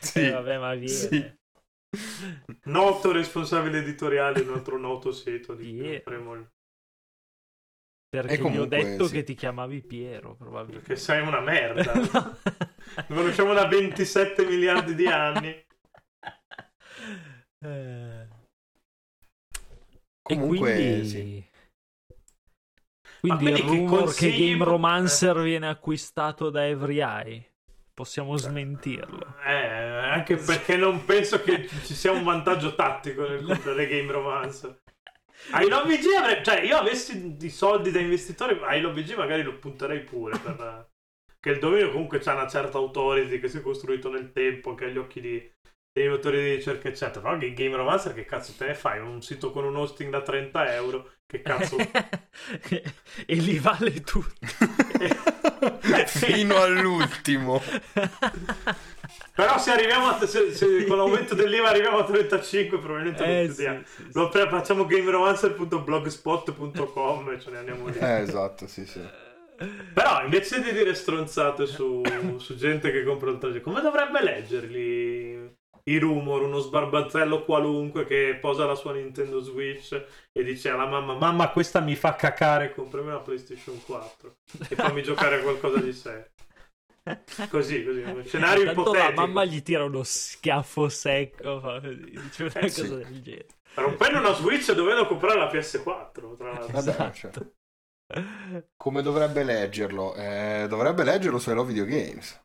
[0.00, 0.20] Sì.
[0.26, 0.88] Eh, vabbè, ma viene.
[0.88, 1.34] Sì.
[2.64, 5.54] Noto responsabile editoriale di un altro noto sito.
[5.54, 6.00] Di Yeah.
[6.00, 6.50] Premo-
[8.08, 9.12] Perché E gli ho comunque, detto sì.
[9.14, 10.86] che ti chiamavi Piero, probabilmente.
[10.86, 11.92] Perché sei una merda.
[13.08, 15.64] Lo conosciamo da 27 miliardi di anni.
[17.64, 18.28] Eh,
[20.22, 21.08] Comunque, e quindi...
[21.08, 21.44] sì.
[23.20, 27.52] Quindi il che rumor che consigli- Game Romancer viene acquistato da Every Eye.
[27.94, 29.36] Possiamo smentirlo.
[29.44, 29.63] Eh,
[30.14, 34.82] anche perché non penso che ci sia un vantaggio tattico nel comprare Game Romance.
[35.50, 40.00] Ai LoVG avrei, cioè io avessi i soldi da investitore, ai LoVG magari lo punterei
[40.00, 40.88] pure per
[41.44, 44.86] che il dominio comunque c'ha una certa authority che si è costruito nel tempo, che
[44.86, 45.52] agli occhi di,
[45.92, 47.20] dei motori di ricerca eccetera.
[47.20, 49.00] Però che Game Romancer che cazzo te ne fai?
[49.00, 51.12] Un sito con un hosting da 30 euro?
[51.26, 51.76] Che cazzo?
[52.66, 54.32] e li vale tutto.
[56.06, 57.60] Fino all'ultimo.
[59.34, 63.54] Però se arriviamo a, se, se con l'aumento dell'IVA arriviamo a 35 probabilmente Eh, sì,
[63.62, 63.68] sì.
[64.12, 67.98] Lo pre- facciamo gameromancer.blogspot.com e ce ne andiamo lì.
[68.04, 69.00] Eh, esatto, sì, sì.
[69.92, 72.02] Però invece di dire stronzate su,
[72.38, 76.42] su gente che compra il tragico, come dovrebbe leggerli i rumor?
[76.42, 79.92] Uno sbarbatello qualunque che posa la sua Nintendo Switch
[80.32, 84.36] e dice alla mamma: Mamma, questa mi fa cacare, comprami una PlayStation 4
[84.68, 86.26] e fammi giocare a qualcosa di serio.
[87.50, 89.10] Così, così, un scenario Tanto ipotetico.
[89.20, 92.80] la mamma gli tira uno schiaffo secco, fa così, dice una Eh, sì.
[92.80, 93.46] cosa del genere.
[93.74, 96.78] Rompendo una Switch dovendo comprare la PS4, tra l'altro.
[96.78, 97.12] Esatto.
[97.12, 97.30] cioè,
[98.76, 100.14] come dovrebbe leggerlo?
[100.14, 102.40] Eh, dovrebbe leggerlo su Hello Video Games.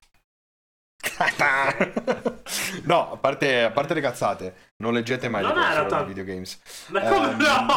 [2.83, 6.59] no, a parte, a parte le cazzate, non leggete mai Non le cose Video Games.
[6.89, 7.37] Ma come Ehm.
[7.37, 7.67] no?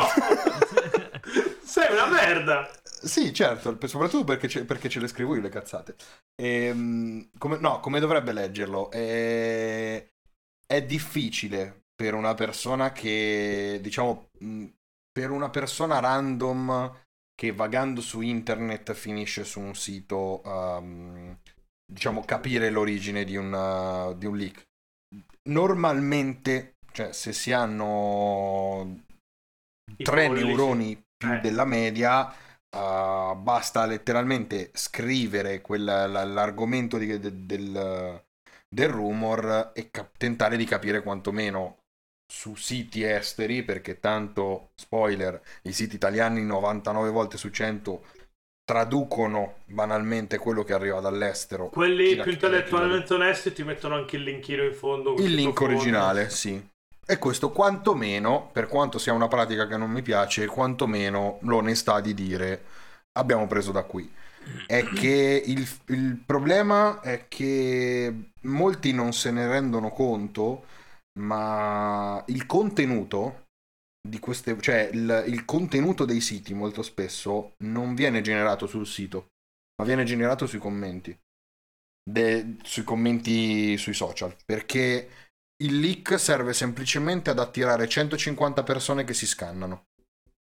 [1.72, 2.68] Sei una merda.
[2.84, 5.96] Sì, certo, soprattutto perché ce, perché ce le scrivo io le cazzate.
[6.34, 8.90] Ehm, come, no, come dovrebbe leggerlo?
[8.90, 10.06] È,
[10.66, 14.66] è difficile per una persona che, diciamo, mh,
[15.10, 16.94] per una persona random
[17.34, 21.34] che vagando su internet finisce su un sito, um,
[21.90, 24.62] diciamo, capire l'origine di, una- di un leak.
[25.48, 29.04] Normalmente, cioè, se si hanno
[29.96, 31.40] I tre neuroni più Eh.
[31.40, 38.22] della media, uh, basta letteralmente scrivere la- l'argomento di- de- del,
[38.68, 41.78] del rumor e cap- tentare di capire quantomeno
[42.32, 48.04] su siti esteri, perché tanto, spoiler, i siti italiani 99 volte su 100
[48.64, 51.68] traducono banalmente quello che arriva dall'estero.
[51.68, 55.14] Quelli più intellettualmente onesti ti mettono anche il linkino in fondo.
[55.16, 55.74] il link sottofondo.
[55.74, 56.70] originale, sì.
[57.04, 62.14] E questo quantomeno, per quanto sia una pratica che non mi piace, quantomeno l'onestà di
[62.14, 62.64] dire
[63.12, 64.10] abbiamo preso da qui.
[64.66, 70.66] È che il, il problema è che molti non se ne rendono conto,
[71.20, 73.46] ma il contenuto
[74.00, 79.26] di queste, cioè il, il contenuto dei siti molto spesso non viene generato sul sito,
[79.76, 81.16] ma viene generato sui commenti.
[82.04, 84.34] De- sui commenti sui social.
[84.44, 85.08] Perché
[85.64, 89.86] il leak serve semplicemente ad attirare 150 persone che si scannano.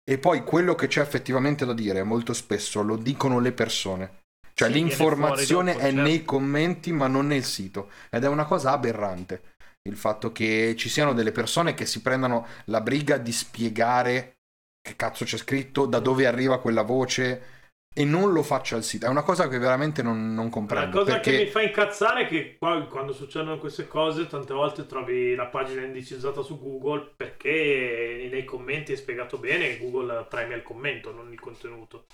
[0.08, 4.20] E poi quello che c'è effettivamente da dire molto spesso lo dicono le persone.
[4.54, 6.32] Cioè Sì, l'informazione fuori è dopo, nei certo.
[6.32, 9.54] commenti ma non nel sito ed è una cosa aberrante
[9.88, 14.38] il fatto che ci siano delle persone che si prendano la briga di spiegare
[14.80, 17.57] che cazzo c'è scritto, da dove arriva quella voce
[17.98, 19.06] e non lo faccia al sito.
[19.06, 20.98] È una cosa che veramente non, non La comprendo.
[20.98, 21.32] cosa perché...
[21.32, 25.46] che mi fa incazzare è che qua, quando succedono queste cose, tante volte trovi la
[25.46, 31.12] pagina indicizzata su Google perché nei commenti è spiegato bene che Google premia il commento,
[31.12, 32.06] non il contenuto.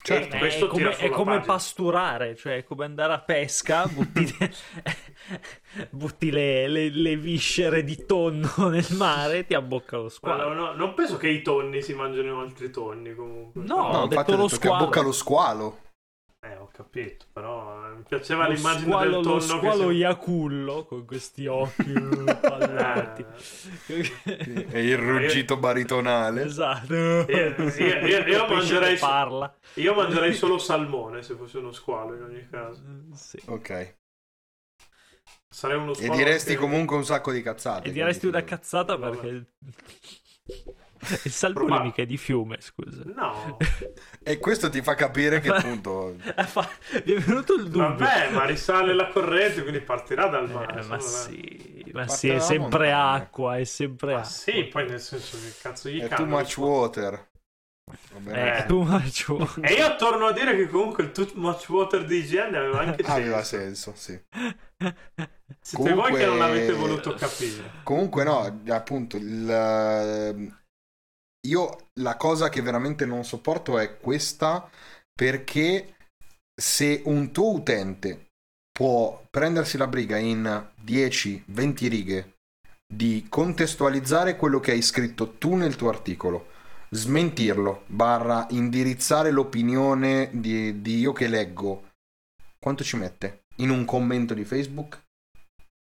[0.00, 0.36] Certo.
[0.36, 4.24] Eh, questo è come, è come pasturare, cioè è come andare a pesca, butti,
[5.90, 10.52] butti le, le- le viscere di tonno nel mare e ti abbocca lo squalo.
[10.52, 13.62] no, no, non penso che i tonni si mangino altri tonni comunque.
[13.64, 14.82] No, No, ho infatti detto ho lo detto che squalo.
[14.82, 15.78] abbocca lo squalo.
[16.48, 19.92] Eh, ho capito, però eh, mi piaceva Lo l'immagine squalo, del tonno lo squalo che
[19.92, 19.98] si...
[19.98, 23.26] iacullo con questi occhi eh, pallati.
[24.70, 26.42] E il ruggito baritonale.
[26.44, 26.94] esatto.
[26.94, 29.54] Io- io- io- mangerei parla.
[29.74, 32.82] Io mangerei solo salmone se fosse uno squalo in ogni caso.
[33.14, 33.40] Sì.
[33.46, 33.96] Ok.
[35.50, 37.88] Sarei uno E squalo diresti che- comunque un sacco di cazzate.
[37.88, 39.16] E diresti una cazzata Vabbè.
[39.18, 39.46] perché
[41.24, 43.02] il salmone Proba- mica è di fiume, scusa.
[43.14, 43.56] No,
[44.22, 46.16] E questo ti fa capire che appunto...
[46.24, 47.80] Eh, Mi è venuto il dubbio.
[47.96, 50.72] vabbè, ma risale la corrente, quindi partirà dal Eh, mare.
[50.84, 53.10] ma insomma, sì, ma sì, è sempre montagna.
[53.10, 54.30] acqua, è sempre Ma acqua.
[54.30, 57.26] sì, poi nel senso che cazzo gli È too much water.
[58.12, 58.58] Va bene.
[58.64, 59.64] Eh, too much water.
[59.64, 63.02] E io torno a dire che comunque il too much water di IGN aveva anche
[63.02, 63.12] senso.
[63.12, 64.20] Aveva senso, sì.
[65.60, 67.70] Siete voi che non Comunque- l'avete voluto capire.
[67.82, 70.54] Comunque no, appunto, il,
[71.46, 74.68] io la cosa che veramente non sopporto è questa
[75.14, 75.96] perché
[76.54, 78.30] se un tuo utente
[78.72, 82.34] può prendersi la briga in 10-20 righe
[82.92, 86.48] di contestualizzare quello che hai scritto tu nel tuo articolo,
[86.90, 91.90] smentirlo, barra indirizzare l'opinione di, di io che leggo,
[92.58, 93.44] quanto ci mette?
[93.56, 95.02] In un commento di Facebook?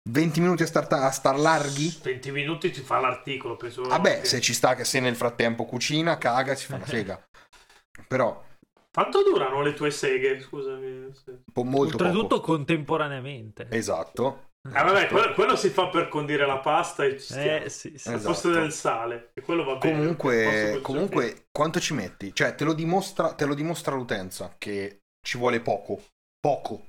[0.07, 1.97] 20 minuti a star, a star larghi?
[2.01, 3.81] 20 minuti ci fa l'articolo, penso.
[3.83, 7.21] Vabbè, che- se ci sta che se nel frattempo cucina, caga, si fa una sega.
[8.07, 8.43] Però,
[8.91, 10.39] Quanto durano le tue seghe?
[10.39, 11.11] Scusami.
[11.51, 12.53] po' molto Oltretutto poco.
[12.53, 13.67] contemporaneamente.
[13.69, 14.51] Esatto.
[14.71, 17.65] Ah, vabbè, quello, quello si fa per condire la pasta e ci stiamo.
[17.65, 18.07] Eh, sì, sì.
[18.09, 18.23] Esatto.
[18.29, 19.31] posto del sale.
[19.33, 19.97] E quello va bene.
[19.97, 22.33] Comunque, comunque, quanto ci metti?
[22.33, 26.01] Cioè, te lo, dimostra, te lo dimostra l'utenza che ci vuole poco,
[26.39, 26.85] poco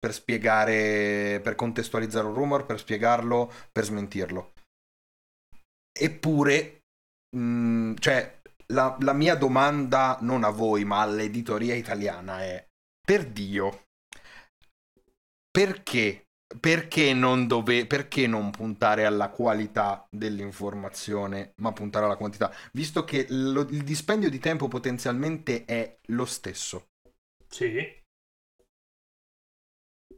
[0.00, 4.52] per spiegare, per contestualizzare un rumor, per spiegarlo, per smentirlo.
[5.92, 6.80] Eppure,
[7.36, 12.66] mh, cioè, la, la mia domanda, non a voi, ma all'editoria italiana è,
[13.04, 13.84] per Dio,
[15.50, 16.24] perché?
[16.58, 22.52] Perché non, dove, perché non puntare alla qualità dell'informazione, ma puntare alla quantità?
[22.72, 26.86] Visto che lo- il dispendio di tempo potenzialmente è lo stesso.
[27.48, 27.99] Sì.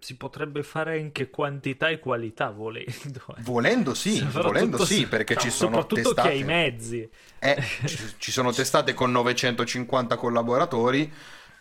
[0.02, 3.24] Si potrebbe fare anche quantità e qualità volendo.
[3.36, 3.42] eh.
[3.42, 6.28] Volendo sì, volendo sì, perché ci sono Soprattutto testate.
[6.30, 7.08] chi ha i mezzi.
[7.38, 11.12] Eh, ci, ci sono testate con 950 collaboratori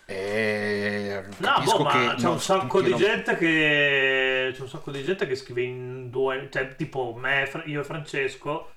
[0.06, 4.62] e No, capisco boh, ma che c'è non un sacco di non- gente che c'è
[4.62, 8.72] un sacco di gente che scrive in due, cioè tipo me, io e Francesco,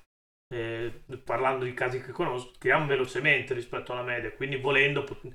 [0.53, 5.27] eh, parlando di casi che conosco, scriviamo velocemente rispetto alla media, quindi volendo pot-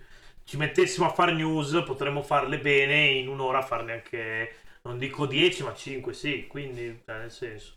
[0.51, 5.63] ci mettessimo a fare news, potremmo farle bene in un'ora farne anche non dico 10,
[5.63, 7.75] ma 5, sì, quindi cioè, nel senso.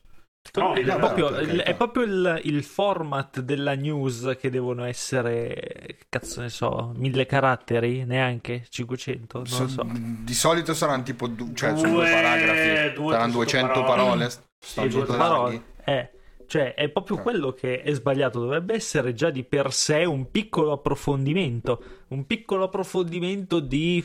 [0.51, 6.49] Trovi È proprio, è proprio il, il format della news che devono essere, cazzo ne
[6.49, 9.87] so, mille caratteri, neanche 500, non So- lo so.
[9.93, 13.85] Di solito saranno tipo du- cioè, sono Due- due paragrafi, due saranno 200 parole.
[13.85, 14.29] parole.
[14.59, 15.63] Sì, due parole.
[15.85, 16.09] Eh,
[16.53, 17.21] cioè, è proprio Ah.
[17.21, 18.39] quello che è sbagliato.
[18.39, 22.03] Dovrebbe essere già di per sé un piccolo approfondimento.
[22.09, 24.03] Un piccolo approfondimento di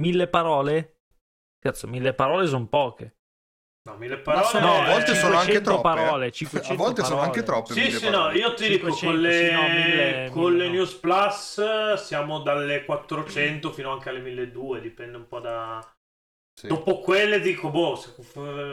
[0.00, 1.02] mille parole.
[1.60, 3.14] Cazzo, mille parole sono poche.
[3.88, 4.46] No, mille parole.
[4.46, 5.88] sono- No, a volte sono anche 500 troppe.
[5.88, 6.04] eh.
[6.04, 7.72] parole, 500 a volte sono anche troppe.
[7.72, 10.66] Sì, sì, no, io ti dico 500, con le, sì, no, mille- con mille le
[10.66, 10.72] no.
[10.74, 15.80] News Plus siamo dalle 400 fino anche alle 1200, dipende un po' da...
[16.58, 16.68] Sì.
[16.68, 17.96] Dopo quelle dico, boh,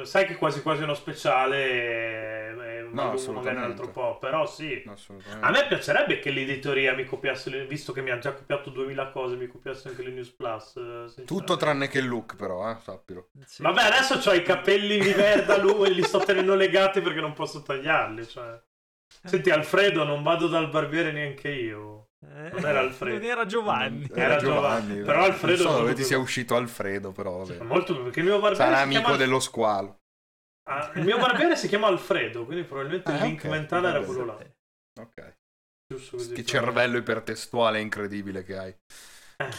[0.05, 4.83] sai che quasi quasi uno speciale e, e No, magari un altro po', però sì.
[4.85, 4.95] No.
[5.41, 9.09] A me piacerebbe che l'editoria mi copiasse, le- visto che mi ha già copiato 2000
[9.09, 10.77] cose, mi copiasse anche le News Plus.
[11.17, 11.23] eh.
[11.25, 13.31] Tutto tranne che il look, però, eh, sappilo.
[13.43, 13.61] Sì.
[13.63, 17.33] Vabbè, adesso ho i capelli di merda lui e li sto tenendo legati perché non
[17.33, 18.25] posso tagliarli.
[18.25, 18.61] Cioè.
[19.25, 22.02] Senti, Alfredo, non vado dal barbiere neanche io.
[22.29, 23.17] Eh, Non era Alfredo.
[23.17, 24.09] Non era Giovanni.
[24.09, 24.85] Era, Era Giovanni.
[24.87, 25.05] Giovanni.
[25.05, 27.63] Però Alfredo Non so è dove ti sia uscito Alfredo, però vabbè.
[27.63, 29.17] Molto perché il mio barbiere Sarà si amico chiama...
[29.17, 29.99] dello squalo.
[30.65, 34.01] Ah, il mio barbiere si chiama Alfredo, quindi probabilmente il Ah, link ok, mentale era
[34.03, 34.37] quello là.
[34.99, 35.37] Ok.
[35.87, 36.45] Giusto così, Che però.
[36.45, 38.75] cervello ipertestuale incredibile che hai.
[39.39, 39.51] Eh.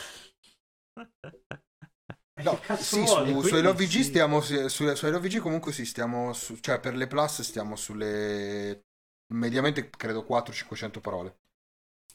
[2.66, 3.24] cazzo Sì, vuoi?
[3.24, 4.02] su, quindi su LOVG sì.
[4.02, 8.86] stiamo, su, su su LOVG comunque sì, stiamo, su- cioè per le plus stiamo sulle,
[9.34, 11.38] mediamente credo 400-500 parole,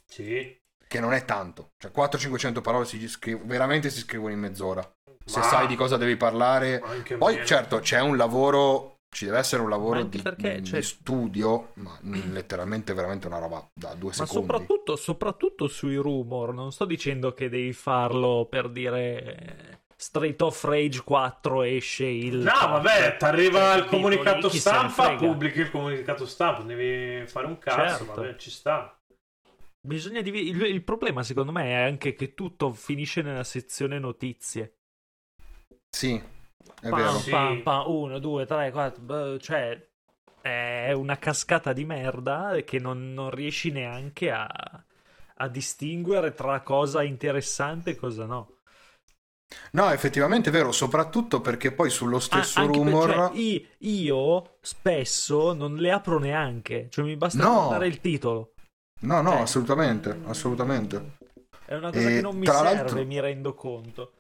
[0.09, 0.57] Sì.
[0.87, 4.81] che non è tanto, cioè 400-500 parole si scrivono, veramente si scrivono in mezz'ora,
[5.23, 7.45] se Ma- sai di cosa devi parlare, Anche poi meno.
[7.45, 11.73] certo c'è un lavoro, ci deve essere un lavoro Ma di, perché, di cioè- studio,
[11.75, 14.47] ma letteralmente veramente una roba da due Ma secondi.
[14.47, 20.63] soprattutto, soprattutto sui rumor, non sto dicendo che devi farlo per dire eh, Straight of
[20.63, 22.37] Rage 4 esce il...
[22.37, 27.59] No, vabbè, ti arriva il comunicato se stampa, pubblichi il comunicato stampa, devi fare un
[27.59, 28.21] cazzo, Certo.
[28.21, 28.93] vabbè, ci sta.
[29.81, 34.77] Bisogna divi- il, il problema secondo me è anche che tutto finisce nella sezione notizie.
[35.91, 36.19] Sì,
[36.81, 37.19] è Pam, vero.
[37.19, 37.29] Sì.
[37.29, 39.87] pam, pam, uno, due, tre, quattro, cioè
[40.41, 44.47] è una cascata di merda che non, non riesci neanche a,
[45.35, 48.57] a distinguere tra cosa interessante e cosa no.
[49.71, 52.99] No, effettivamente è vero, soprattutto perché poi sullo Ah, stesso per- rumor...
[52.99, 57.47] cioè, i- io spesso non le apro neanche, cioè mi basta No.
[57.47, 58.53] guardare il titolo.
[59.01, 61.17] No, no, Cioè- assolutamente, assolutamente.
[61.65, 64.13] È una cosa E che non mi serve, l'altro- mi rendo conto.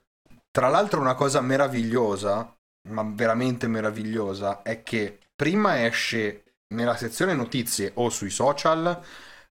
[0.51, 2.55] Tra l'altro una cosa meravigliosa,
[2.89, 8.99] ma veramente meravigliosa, è che prima esce nella sezione notizie o sui social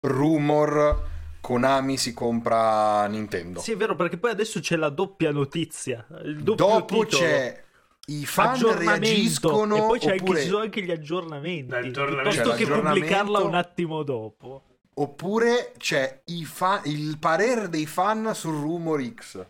[0.08, 1.10] rumor
[1.42, 3.60] Konami si compra Nintendo.
[3.60, 6.06] Sì, è vero, perché poi adesso c'è la doppia notizia.
[6.40, 7.08] Dopo titolo.
[7.08, 7.64] c'è
[8.08, 12.68] i fan reagiscono e poi c'è oppure, anche, ci sono anche gli aggiornamenti piuttosto che
[12.68, 14.64] pubblicarla un attimo dopo
[15.02, 19.46] oppure c'è i fa- il parere dei fan sul rumor X.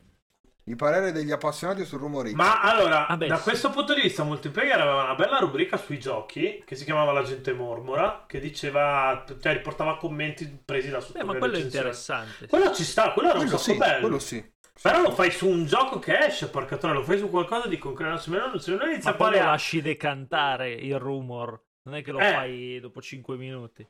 [0.65, 2.33] Il parere degli appassionati sul rumor X.
[2.33, 3.43] Ma allora, Vabbè, da sì.
[3.43, 7.23] questo punto di vista, Multiplayer aveva una bella rubrica sui giochi che si chiamava La
[7.23, 11.85] gente mormora, che diceva, cioè riportava commenti presi da sotto Beh, ma quello è recensioni.
[11.85, 13.99] interessante Quello ci sta, quello era un quello sacco sì, bello.
[14.01, 14.53] quello sì.
[14.81, 17.77] Però lo fai su un gioco che esce, porca troia, lo fai su qualcosa di
[17.77, 18.17] concreto.
[18.17, 19.39] Se non inizia ma a poi fare...
[19.39, 22.31] lo lasci decantare il rumor non è che lo Eh.
[22.31, 23.85] fai dopo 5 minuti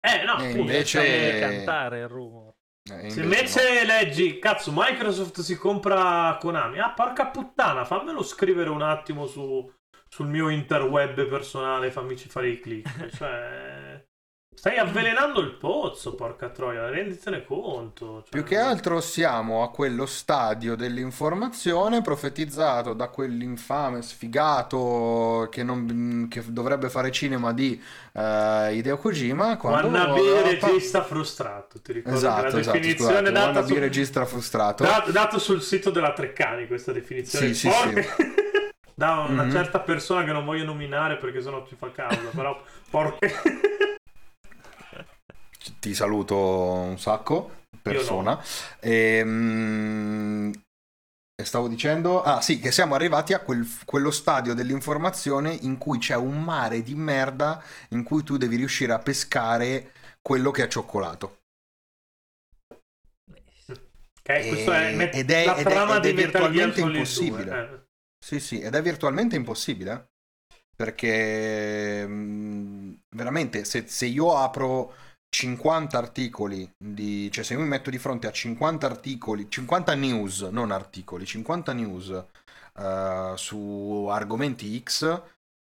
[0.00, 2.52] Eh, no, E invece- decantare il rumor.
[2.90, 8.70] Eh, Se invece invece leggi, cazzo, Microsoft si compra Konami, ah, porca puttana, fammelo scrivere
[8.70, 9.70] un attimo su,
[10.08, 12.88] sul mio interweb personale, fammici fare i click.
[13.16, 13.79] Cioè,
[14.52, 18.20] stai avvelenando il pozzo, porca troia, renditene conto.
[18.22, 26.26] Cioè, Più che altro siamo a quello stadio dell'informazione profetizzato da quell'infame sfigato che, non-
[26.28, 27.80] che dovrebbe fare cinema di
[28.12, 29.56] eh, Hideo Kojima.
[29.56, 34.24] Quando Wannabe regista frustrato, ti ricordo Esatto, la esatto, definizione scusate, data, wannabe su- regista
[34.26, 34.84] frustrato.
[34.84, 37.54] da- dato sul sito della Treccani questa definizione.
[37.54, 38.16] Sì, sì, Porca-
[38.94, 39.50] da una Mhm.
[39.52, 43.26] certa persona che non voglio nominare perché sennò ci fa causa, però porca...
[45.78, 48.42] Ti saluto un sacco, persona.
[48.80, 50.52] Ehm,
[51.40, 55.96] E stavo dicendo, ah sì, che siamo arrivati a quel- quello stadio dell'informazione in cui
[55.96, 60.68] c'è un mare di merda in cui tu devi riuscire a pescare quello che è
[60.68, 61.38] cioccolato.
[64.20, 67.44] Ok, questo è, E- met- ed è- la ed è- trama ed virtualmente impossibile.
[67.44, 67.80] 2, eh.
[68.22, 70.08] Sì, sì, ed è virtualmente impossibile.
[70.76, 74.92] Perché mm, veramente se, se io apro
[75.30, 80.40] 50 articoli di, cioè se io mi metto di fronte a 50 articoli, 50 news,
[80.42, 82.24] non articoli, 50 news
[82.76, 85.22] eh, su argomenti X,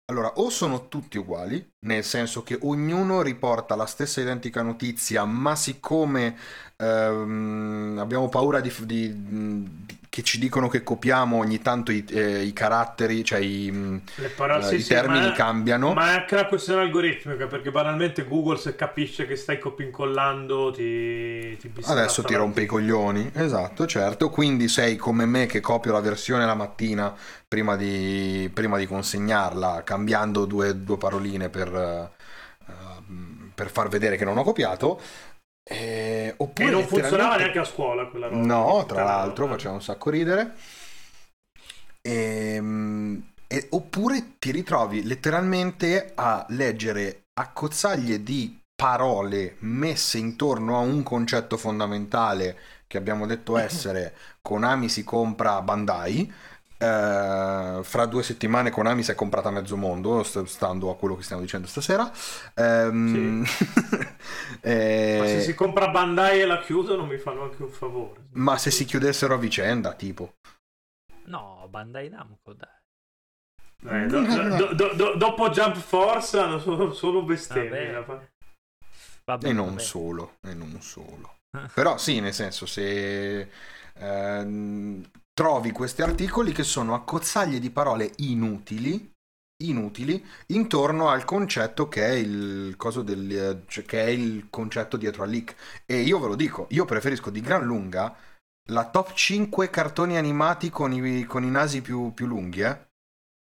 [0.06, 5.56] allora o sono tutti uguali, nel senso che ognuno riporta la stessa identica notizia, ma
[5.56, 6.38] siccome
[6.84, 12.44] ehm, abbiamo paura di, di- di- che ci dicono che copiamo ogni tanto i, eh,
[12.44, 15.94] i caratteri, cioè i, Le parole, eh, sì, i sì, termini ma è- cambiano.
[15.94, 21.58] Ma è anche una questione algoritmica, perché banalmente Google se capisce che stai copincollando ti,
[21.58, 24.30] ti Adesso ti rompe i coglioni, esatto, certo.
[24.30, 27.14] Quindi sei come me che copio la versione la mattina
[27.48, 32.72] prima di, prima di consegnarla, cambiando due, due paroline per, eh,
[33.54, 35.00] per far vedere che non ho copiato.
[35.64, 38.46] Eh, oppure E non funzionava neanche a scuola quella roba.
[38.46, 40.56] No, tra l'altro faceva un sacco ridere.
[42.02, 51.04] Ehm, e- oppure ti ritrovi letteralmente a leggere accozzaglie di parole messe intorno a un
[51.04, 52.58] concetto fondamentale
[52.88, 56.32] che abbiamo detto essere Konami si compra Bandai.
[56.78, 61.24] Eh, fra due settimane Konami si è comprata mezzo mondo, st- stando a quello che
[61.24, 62.12] stiamo dicendo stasera.
[62.56, 63.46] Ehm,
[64.62, 68.26] eh, Ma se si compra Bandai e la chiudono mi fanno anche un favore.
[68.34, 70.34] ma se si chiudessero a vicenda, tipo.
[71.26, 72.70] No, Bandai Namco, dai.
[74.04, 77.92] Eh, do- do- do- do- dopo Jump Force hanno solo, solo bestemmie.
[77.94, 78.28] Vabbè.
[79.26, 79.82] Vabbè, E non vabbè.
[79.82, 81.36] solo, e non solo.
[81.74, 83.50] Però sì, nel senso, se...
[83.96, 89.12] ehm, trovi questi articoli che sono accozzaglie di parole inutili
[89.64, 95.30] inutili intorno al concetto che è il del, cioè, che è il concetto dietro al
[95.30, 95.84] leak.
[95.86, 98.16] E io ve lo dico io preferisco di gran lunga
[98.70, 102.92] la top 5 cartoni animati con i, con i nasi più, più lunghi eh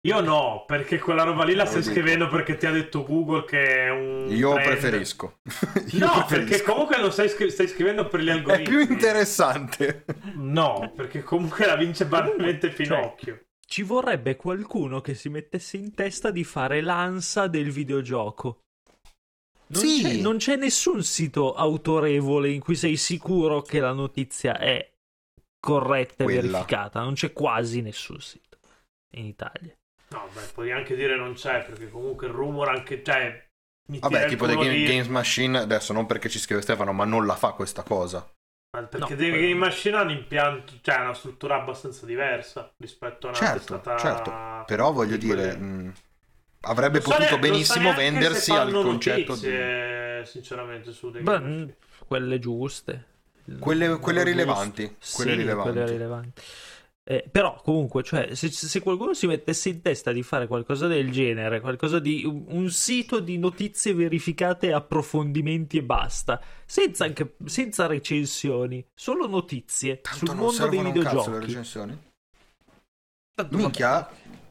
[0.04, 3.44] io no, perché quella roba lì la Lo stai scrivendo perché ti ha detto Google
[3.44, 4.26] che è un.
[4.30, 4.66] io trend.
[4.66, 5.38] preferisco
[5.92, 6.26] Io no, preferisco.
[6.28, 8.64] perché comunque non stai, scri- stai scrivendo per gli è algoritmi.
[8.64, 13.44] più interessante No, perché comunque la vince banalmente Pinocchio.
[13.64, 18.58] Ci vorrebbe qualcuno che si mettesse in testa di fare l'ansa del videogioco.
[19.68, 20.02] Non, Sì.
[20.02, 24.92] c'è, non c'è nessun sito autorevole in cui sei sicuro che la notizia è
[25.58, 26.40] corretta e Quella.
[26.42, 27.00] verificata.
[27.00, 28.58] Non c'è quasi nessun sito
[29.16, 29.74] in Italia.
[30.12, 33.02] No, beh, puoi anche dire non c'è, perché comunque il rumor anche.
[33.02, 33.46] Cioè,
[33.88, 37.04] mi vabbè tipo The Game- di- Games Machine adesso non perché ci scrive Stefano ma
[37.04, 38.18] non la fa questa cosa
[38.74, 42.06] Ma Perché No, The quello- Game Machine ha un impianto, cioè ha una struttura abbastanza
[42.06, 44.64] diversa rispetto a una Certo, testata certo.
[44.66, 45.92] Però voglio di dire, quelle- mh,
[46.60, 49.48] avrebbe Non so potuto ne- benissimo vendersi al concetto di...
[49.48, 51.64] notizie, sinceramente su The Beh, Game Machine.
[51.64, 51.68] mm,
[52.06, 53.06] quelle giuste.
[53.58, 54.96] Quelle, quelle rilevanti.
[55.12, 55.70] Quelle Sì, rilevanti.
[55.72, 56.42] quelle rilevanti.
[57.04, 61.10] Eh, però comunque, cioè, se, se qualcuno si mettesse in testa di fare qualcosa del
[61.10, 67.86] genere, qualcosa di un, un sito di notizie verificate, approfondimenti e basta, senza, anche, senza
[67.86, 71.46] recensioni, solo notizie Tanto sul mondo dei servono un cazzo le videogiochi.
[71.46, 71.98] recensioni.
[73.34, 74.08] Tanto Minchia,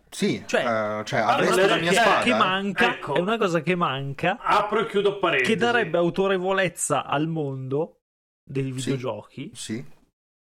[0.10, 0.60] sì, Cioè,
[1.00, 2.24] eh, cioè allora, avresti la mia che- spada.
[2.24, 2.36] che eh.
[2.36, 3.14] manca, Ecco.
[3.16, 5.52] è una cosa che manca, Apro e chiudo parentesi.
[5.54, 8.02] che darebbe autorevolezza al mondo
[8.44, 9.52] dei videogiochi.
[9.54, 9.86] Sì.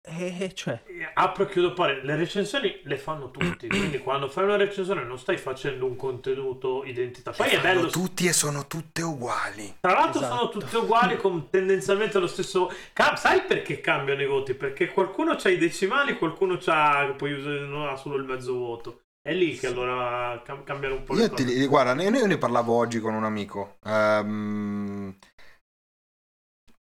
[0.04, 0.82] E cioè,
[1.14, 2.06] Apro e chiudo parentesi.
[2.08, 3.68] Le recensioni le fanno tutti.
[3.68, 7.30] quindi quando fai una recensione non stai facendo un contenuto identità.
[7.30, 7.88] Poi è Fanno bello.
[7.90, 9.76] tutti e sono tutte uguali.
[9.80, 10.36] Tra l'altro Esatto.
[10.36, 12.68] sono tutti uguali con tendenzialmente lo stesso...
[13.14, 14.54] Sai perché cambiano i voti?
[14.54, 17.14] Perché qualcuno ha i decimali, qualcuno c'ha...
[17.16, 19.02] poi non ha solo il mezzo voto.
[19.22, 21.44] È lì che allora cam- cambiano un po' le Io cose.
[21.44, 23.76] ti, guarda, io ne parlavo oggi con un amico.
[23.84, 25.16] Ehm,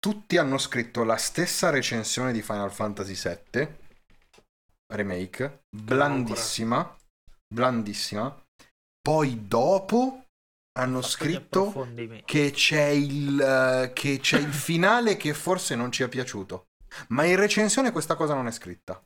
[0.00, 3.78] tutti hanno scritto la stessa recensione di Final Fantasy VII
[4.92, 6.96] Remake, blandissima,
[7.46, 8.42] blandissima.
[9.00, 10.24] Poi dopo
[10.78, 11.72] hanno scritto
[12.24, 16.68] che c'è il, eh, che c'è il finale che forse non ci è piaciuto.
[17.08, 19.00] Ma in recensione questa cosa non è scritta.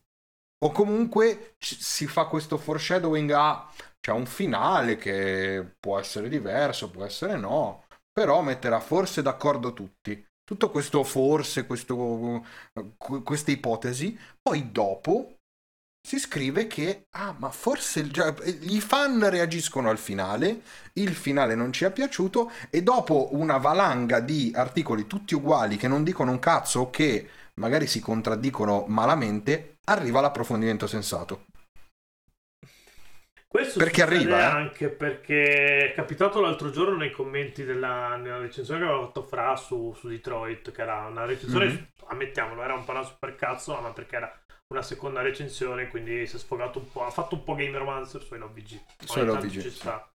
[0.64, 3.70] O comunque ci- si fa questo foreshadowing a
[4.00, 10.24] c'è un finale che può essere diverso, può essere no, però metterà forse d'accordo tutti.
[10.44, 12.44] Tutto questo forse, questo,
[12.98, 15.38] que- queste ipotesi, poi dopo
[16.06, 20.60] si scrive che, ah, ma forse cioè, i fan reagiscono al finale,
[20.94, 25.88] il finale non ci è piaciuto e dopo una valanga di articoli tutti uguali che
[25.88, 31.46] non dicono un cazzo o che magari si contraddicono malamente, arriva l'approfondimento sensato.
[33.54, 34.42] Questo Perché arriva, eh?
[34.42, 39.54] anche perché è capitato l'altro giorno nei commenti della, nella recensione che aveva fatto Fra
[39.54, 41.86] su, su Detroit, che era una recensione, Mhm.
[42.06, 44.36] ammettiamolo, era un po' una super cazzo, ma perché era
[44.72, 48.24] una seconda recensione, quindi si è sfogato un po', ha fatto un po' Game Romancer
[48.24, 48.80] su LOVG.
[49.04, 50.08] Su Ogni tanto LOVG, ci sta.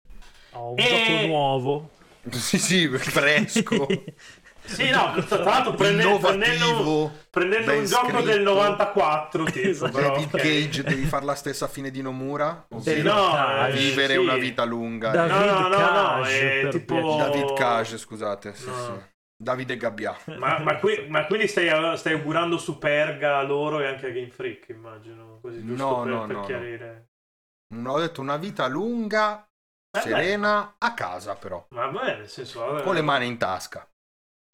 [0.54, 1.90] Ho un E- gioco nuovo.
[2.32, 3.86] Sì, sì, fresco,
[4.64, 8.22] Sì, no, tra l'altro prende- prendendo, prendendo un gioco scritto.
[8.22, 9.92] del 94, tipo, Esatto.
[9.92, 10.40] però, David ok.
[10.40, 12.66] Cage, devi fare la stessa fine di Nomura?
[12.70, 13.78] Ovvero no, Cage.
[13.78, 14.18] eh, vivere sì.
[14.18, 15.10] una vita lunga.
[15.10, 17.16] David No, no, no, no, per tipo-.
[17.16, 18.54] David Cage, scusate.
[18.54, 18.74] Sì, No.
[18.74, 18.92] sì.
[19.40, 20.16] Davide Gabbia.
[20.36, 24.30] Ma, ma qui- ma quindi stai, stai augurando Superga a loro e anche a Game
[24.30, 25.38] Freak, immagino.
[25.40, 26.46] Così giusto No, per, no, per no, no.
[26.46, 27.08] chiarire.
[27.68, 29.47] Non ho detto una vita lunga, Eh,
[29.92, 31.66] serena, a casa però.
[31.68, 32.60] beh, nel senso.
[32.64, 32.82] vabbè.
[32.82, 33.88] Con le mani in tasca.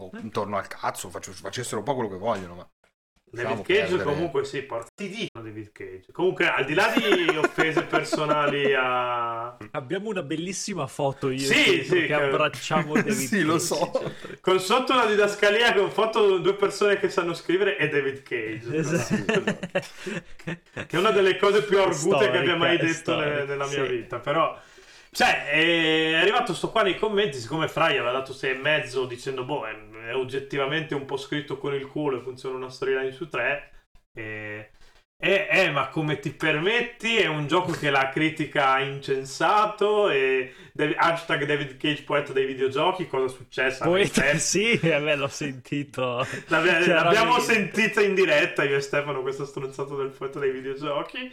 [0.02, 2.54] O intorno al cazzo, faccio- facessero un po' quello che vogliono.
[2.56, 2.68] Ma...
[3.34, 4.04] David lasciamo Cage perdere.
[4.04, 4.86] comunque sì, porta.
[4.94, 6.12] Ti dicono David Cage.
[6.12, 9.56] Comunque, al di là di offese personali a.
[9.72, 13.92] Abbiamo una bellissima foto io Sì, sì, che che- abbracciamo David Sì, lo Cage, so.
[13.92, 14.38] eccetera.
[14.40, 18.76] Con sotto una didascalia con foto due persone che sanno scrivere e David Cage.
[18.76, 19.44] Esatto.
[20.44, 23.86] che è una delle cose più argute che abbia mai Storica, detto storica, nella mia
[23.86, 23.92] sì.
[23.96, 24.18] vita.
[24.20, 24.58] Però,
[25.14, 27.38] cioè, è arrivato sto qua nei commenti.
[27.38, 31.56] Siccome Fry aveva dato 6 e mezzo dicendo, boh, è, è oggettivamente un po' scritto
[31.56, 33.70] con il culo e funziona una storyline su tre.
[34.12, 34.70] E.
[35.16, 37.16] Eh, eh, ma come ti permetti?
[37.16, 42.44] È un gioco che la critica ha incensato e David- hashtag David Cage poeta dei
[42.44, 43.84] videogiochi, cosa è successo?
[43.84, 46.26] Poeta, sì, eh, beh, l'ho sentito.
[46.48, 46.88] L'abbiamo, Chiaramente.
[46.88, 51.32] l'abbiamo sentita in diretta io e Stefano questo stronzato del poeta dei videogiochi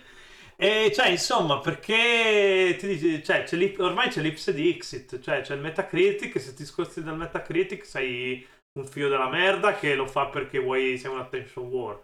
[0.61, 5.55] e cioè insomma perché ti dici, cioè, c'è ormai c'è l'ipse di Exit cioè c'è
[5.55, 8.45] il Metacritic se ti scosti dal Metacritic sei
[8.79, 11.99] un figlio della merda che lo fa perché vuoi sei un attention war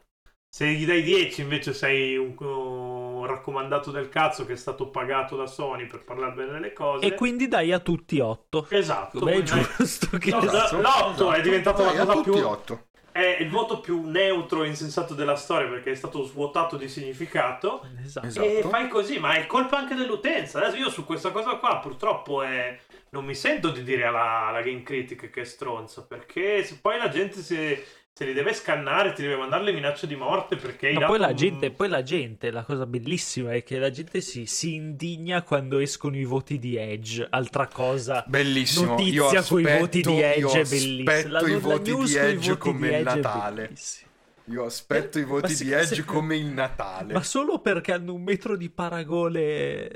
[0.50, 5.46] se gli dai 10 invece sei un, raccomandato del cazzo che è stato pagato da
[5.46, 7.06] Sony per parlare bene delle cose.
[7.06, 8.68] E quindi dai a tutti 8.
[8.70, 9.20] Esatto.
[9.20, 10.32] Beh, è giusto che...
[10.32, 11.42] No, Esatto, l'otto è esatto.
[11.42, 12.87] diventato la cosa più- otto.
[13.18, 17.82] È il voto più neutro e insensato della storia perché è stato svuotato di significato.
[18.04, 18.28] Esatto.
[18.28, 18.48] Esatto.
[18.48, 20.60] E fai così, ma è colpa anche dell'utenza.
[20.60, 22.78] Adesso io su questa cosa qua purtroppo è...
[23.10, 26.98] non mi sento di dire alla, alla Game Critic che è stronza perché se poi
[27.00, 27.84] la gente si-
[28.18, 31.28] se li deve scannare, ti deve mandare le minacce di morte perché Ma poi la,
[31.28, 35.44] un- gente, poi la gente, la cosa bellissima è che la gente si, si indigna
[35.44, 37.28] quando escono i voti di Edge.
[37.30, 38.96] Altra cosa, Bellissimo.
[38.96, 41.12] notizia aspetto, con i voti di Edge io è bellissima.
[41.12, 43.72] aspetto La, i la voti news di i Edge voti come di il Edge Natale.
[44.46, 47.14] Io aspetto i Ma voti di Edge se- come il Natale.
[47.14, 49.92] Ma solo perché hanno un metro di paragone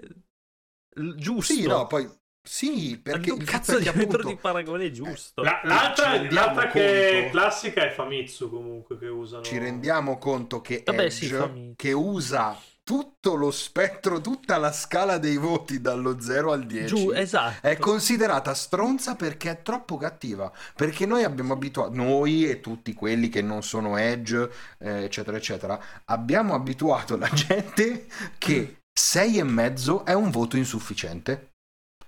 [1.16, 1.54] giusto.
[1.54, 2.08] Sì, no, poi
[2.44, 5.44] sì, perché il cazzo di che metro appunto di paragone giusto.
[5.44, 9.44] La- l'altra, l'altra che è classica è Famitsu comunque che usano.
[9.44, 15.18] ci rendiamo conto che Vabbè, Edge, sì, che usa tutto lo spettro, tutta la scala
[15.18, 17.66] dei voti dallo 0 al 10, Giù, esatto.
[17.66, 20.52] è considerata stronza perché è troppo cattiva.
[20.76, 25.80] Perché noi abbiamo abituato, noi e tutti quelli che non sono Edge, eh, eccetera, eccetera,
[26.06, 31.51] abbiamo abituato la gente che 6 e mezzo è un voto insufficiente.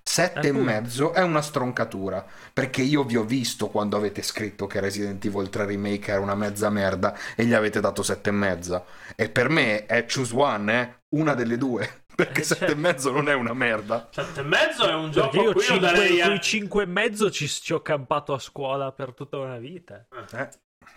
[0.05, 0.51] Sette e Appunto.
[0.51, 5.49] mezzo è una stroncatura perché io vi ho visto quando avete scritto che Resident Evil
[5.49, 8.85] 3 Remake era una mezza merda e gli avete dato sette e mezza
[9.15, 11.03] e per me è choose one eh?
[11.17, 12.75] una delle due perché Eh, sette e certo.
[12.75, 15.65] mezzo non è una merda Sette e mezzo è un Perché gioco io a cui
[15.65, 16.25] io cinque, darei a...
[16.25, 20.07] sui 5 e mezzo ci, ci ho campato a scuola per tutta una vita.
[20.33, 20.49] Eh,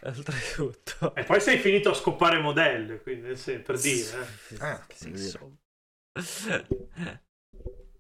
[0.03, 1.15] Oltretutto.
[1.15, 4.29] E poi sei finito a scopare modelle, quindi sì, per dire.
[4.51, 4.57] eh.
[4.67, 5.57] Eh, Sì, insomma.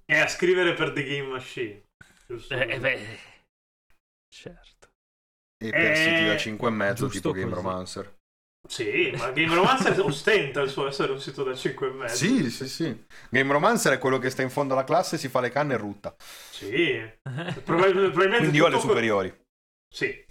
[0.09, 1.83] E a scrivere per The Game Machine.
[2.27, 2.55] Giusto?
[2.55, 3.19] Eh, eh, beh,
[4.29, 4.89] certo.
[5.63, 7.63] e per Eh, siti da 5 e mezzo giusto tipo Game così.
[7.63, 8.15] Romancer
[8.69, 12.15] Sì, ma Game Romancer ostenta il suo essere un sito da 5 e mezzo.
[12.17, 15.41] sì sì sì Game Romancer è quello che sta in fondo alla classe si fa
[15.41, 16.15] le canne e rutta
[16.51, 17.01] Sì.
[17.65, 19.41] Probabilmente quindi io alle tutto que- superiori
[19.93, 20.25] Sì.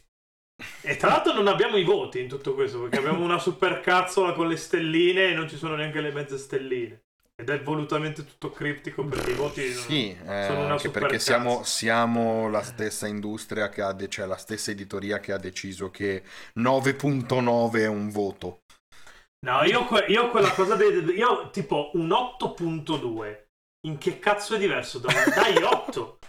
[0.83, 4.47] E tra l'altro non abbiamo i voti in tutto questo, perché abbiamo una supercazzola con
[4.47, 7.03] le stelline e non ci sono neanche le mezze stelline.
[7.37, 11.63] Ed è volutamente tutto criptico perché i voti Sì, eh, sono una anche perché siamo,
[11.63, 16.23] siamo la stessa industria che ha, de- cioè la stessa editoria che ha deciso che
[16.53, 18.61] 9.9 è un voto.
[19.45, 20.91] No, io, que- io quella cosa dei...
[21.13, 23.43] Io tipo un 8.2.
[23.85, 24.99] In che cazzo è diverso?
[24.99, 26.19] Da un dai 8.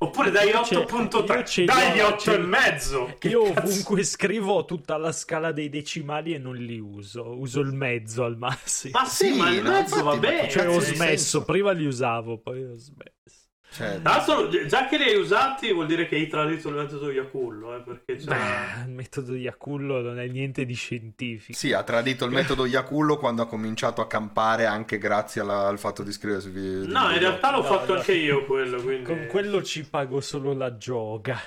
[0.00, 1.44] Oppure dai Io ce- io 8.3.
[1.44, 3.14] ce Dai li ho, 8 ce- e mezzo.
[3.18, 7.36] Che Io cazzo- ovunque scrivo tutta la scala dei decimali e non li uso.
[7.36, 8.96] Uso il mezzo al massimo.
[8.96, 10.48] Ma sì, Sì, ma il mezzo va bene.
[10.48, 11.44] Cioè, ho di smesso.
[11.44, 13.47] Prima li usavo, poi ho smesso.
[13.78, 17.12] Cioè, Tra l'altro, già che li hai usati, vuol dire che hai tradito il metodo
[17.12, 18.24] Yakullo, eh, perché c'è...
[18.26, 21.56] Beh, il metodo di Acullo non è niente di scientifico.
[21.56, 25.78] sì, ha tradito il metodo Yakullo quando ha cominciato a campare anche grazie alla- al
[25.78, 26.86] fatto di scrivere su video.
[26.88, 27.98] No, in realtà l'ho No, fatto no.
[28.00, 29.04] anche io quello, quindi...
[29.04, 31.38] Con quello ci pago solo la gioga.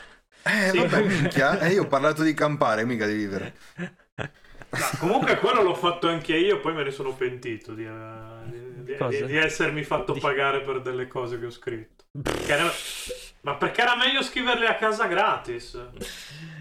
[0.43, 0.77] Eh, Sì.
[0.77, 3.53] vabbè, minchia, eh, io ho parlato di campare, mica di vivere.
[4.71, 7.91] No, comunque quello l'ho fatto anche io, poi me ne sono pentito di, eh,
[8.45, 12.05] di- di- di essermi fatto Di- pagare per delle cose che ho scritto.
[12.21, 12.71] Perché era-
[13.41, 15.77] Ma perché era meglio scriverle a casa gratis?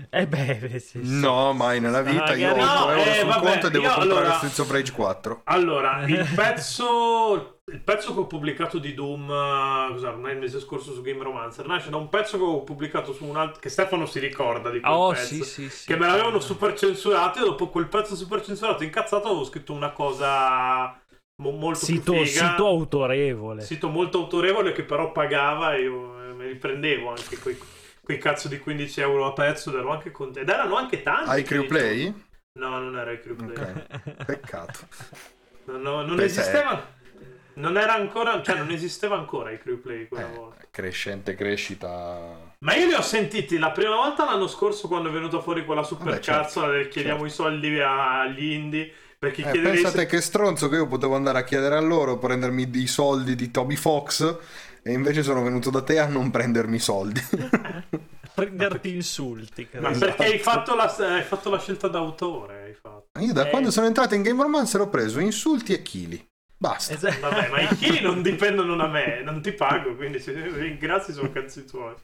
[0.08, 1.20] Eh beh, sì, sì.
[1.20, 2.34] No, mai nella vita.
[2.34, 4.34] Io ho Magari- 8 No, euro eh, sul vabbè, conto e devo io comprare allora-
[4.36, 5.40] Streets of Rage 4.
[5.44, 10.60] Allora, il pezzo, il pezzo che ho pubblicato di Doom, eh, cos'era, ormai il mese
[10.60, 13.68] scorso su Game Romancer, nasce da un pezzo che ho pubblicato su un altro, che
[13.68, 15.24] Stefano si ricorda di quel Oh, pezzo.
[15.26, 15.86] sì, sì, sì.
[15.86, 19.90] che me l'avevano super censurato e dopo quel pezzo super censurato incazzato avevo scritto una
[19.92, 20.98] cosa
[21.42, 23.62] mo- molto Sito, più figa sito autorevole.
[23.62, 27.58] sito molto autorevole che però pagava e io eh, me li prendevo anche quei,
[28.02, 31.30] quei cazzo di 15 euro a pezzo ed ero anche contento ed erano anche tanti
[31.30, 31.78] Hai crew quindi-
[32.12, 32.24] play?
[32.58, 34.80] no non era il crew play Ok, peccato.
[35.66, 36.98] no, no, non Pensa- esisteva
[37.60, 42.54] non era ancora cioè non esisteva ancora il crew play quella Eh, volta crescente crescita.
[42.60, 45.82] ma io li ho sentiti la prima volta l'anno scorso quando è venuta fuori quella
[45.82, 50.68] super Vabbè, certo, cazzola del chiediamo i soldi agli indie perché Eh, pensate che stronzo
[50.68, 54.38] che io potevo andare a chiedere a loro, prendermi i soldi di Toby Fox
[54.82, 57.20] e invece sono venuto da te a non prendermi i soldi.
[58.32, 59.68] Prenderti insulti.
[59.68, 59.88] credo.
[59.90, 62.62] Ma perché hai fatto, la, hai fatto la scelta d'autore?
[62.62, 63.08] Hai fatto.
[63.20, 63.50] Io da Eh.
[63.50, 66.26] quando sono entrato in Game Romancer ho preso insulti e chili.
[66.60, 66.92] Basta.
[66.92, 67.20] Esatto.
[67.20, 71.32] Vabbè, ma i chili non dipendono da me, non ti pago, quindi se ringrazi sono
[71.32, 71.94] cazzi tuoi.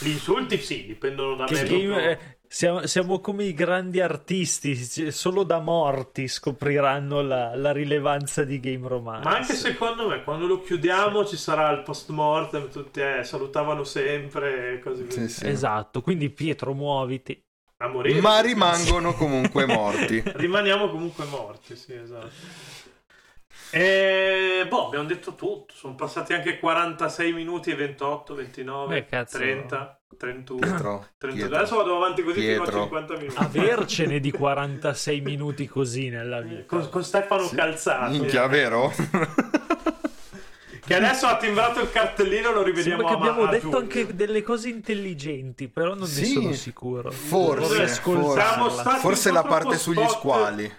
[0.00, 1.62] Gli insulti sì, dipendono da Che me.
[1.68, 2.10] game- proprio.
[2.10, 4.74] eh, siamo, siamo come i grandi artisti,
[5.12, 9.28] solo da morti scopriranno la, la rilevanza di Game Romance.
[9.28, 13.84] Ma anche secondo me, quando lo chiudiamo ci sarà il post mortem, tutti eh, salutavano
[13.84, 15.12] sempre e così via.
[15.12, 15.46] Sì, sì.
[15.46, 17.40] Esatto, quindi Pietro muoviti.
[17.76, 18.20] A morire.
[18.20, 20.20] Ma rimangono comunque morti.
[20.34, 22.30] Rimaniamo comunque morti, sì, esatto.
[23.74, 25.72] E boh, abbiamo detto tutto.
[25.74, 29.38] Sono passati anche 46 minuti e 28, 29, Beh, cazzo.
[29.38, 30.58] 30, 31.
[30.60, 31.32] Pietro, 32.
[31.34, 31.56] Pietro.
[31.56, 32.78] Adesso vado avanti così fino Pietro.
[32.78, 33.36] a 50 minuti.
[33.38, 36.64] Avercene di 46 minuti così nella vita.
[36.66, 37.54] Con, con Stefano Sì.
[37.56, 38.10] Calzato.
[38.10, 38.92] Minchia, vero?
[40.84, 43.78] Che adesso ha timbrato il cartellino, lo rivediamo Sembra che abbiamo a detto giugno.
[43.78, 47.10] anche delle cose intelligenti, però non Sì, ne sono sicuro.
[47.12, 47.86] forse,
[48.98, 50.72] Forse po' la parte sugli spot- squali.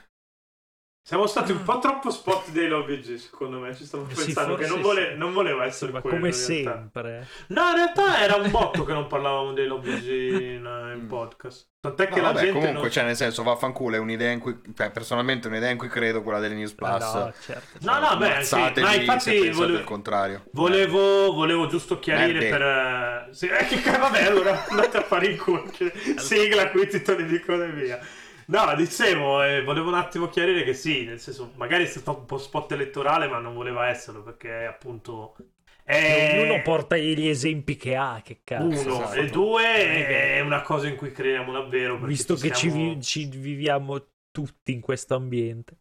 [1.06, 3.76] Siamo stati un po' troppo spot dei LobbyG, secondo me.
[3.76, 5.18] Ci stavo Sì, pensando che non, vole- sì.
[5.18, 6.16] non voleva essere Ma quello.
[6.16, 7.28] come sempre.
[7.48, 10.64] No, in realtà era un botto che non parlavamo dei LobbyG in,
[10.96, 11.08] in Mm.
[11.08, 11.68] podcast.
[11.82, 12.54] Tant'è che No, la vabbè, gente.
[12.54, 15.90] comunque, non- cioè, nel senso, vaffanculo, è un'idea in cui, cioè, personalmente, un'idea in cui
[15.90, 16.90] credo, quella delle News Plus.
[17.14, 17.78] No, certo.
[17.82, 20.46] No, no, beh, sì, ma infatti volevo- il contrario.
[20.54, 22.58] Volevo, volevo giusto chiarire Merda.
[22.58, 23.28] per.
[23.30, 25.64] eh, Sì, eh, che vabbè, allora andate a fare in culo.
[25.70, 28.00] che- Sigla qui, titoli di cose via.
[28.48, 32.26] No, dicevo, eh, volevo un attimo chiarire che sì, nel senso, magari è stato un
[32.26, 35.36] po' spot elettorale, ma non voleva esserlo perché appunto.
[35.84, 38.66] È Ognuno porta gli esempi che ha, che cazzo.
[38.66, 39.16] uno esatto.
[39.16, 41.94] e due è una cosa in cui crediamo davvero.
[42.00, 45.78] perché Visto che ci, siamo- vi- ci viviamo tutti in questo ambiente.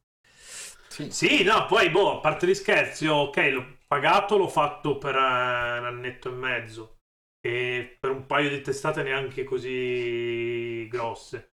[0.89, 1.11] Sì.
[1.11, 5.15] Sì, no, poi boh, a parte gli scherzi, io, ok, l'ho pagato, l'ho fatto per
[5.15, 6.97] eh, un annetto e mezzo
[7.41, 11.52] e per un paio di testate neanche così grosse.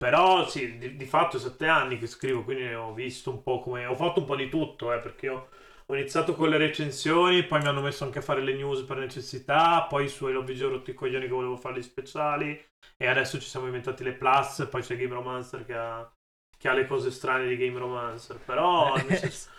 [0.00, 3.60] Però sì, di, di fatto è sette anni che scrivo, quindi ho visto un po'
[3.60, 3.84] come...
[3.84, 5.48] Ho fatto un po' di tutto, eh, perché io
[5.84, 8.96] ho iniziato con le recensioni, poi mi hanno messo anche a fare le news per
[8.96, 12.58] necessità, poi su LOVG ho rotto i coglioni che volevo fare gli speciali
[12.96, 16.10] e adesso ci siamo inventati le plus, poi c'è Game Romancer che ha,
[16.56, 19.50] che ha le cose strane di Game Romancer, però senso,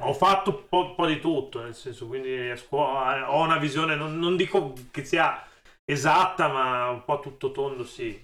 [0.00, 4.18] ho fatto un po', po' di tutto, nel senso, quindi a- ho una visione, non,
[4.18, 5.44] non dico che sia
[5.84, 8.20] esatta, ma un po' tutto tondo, sì,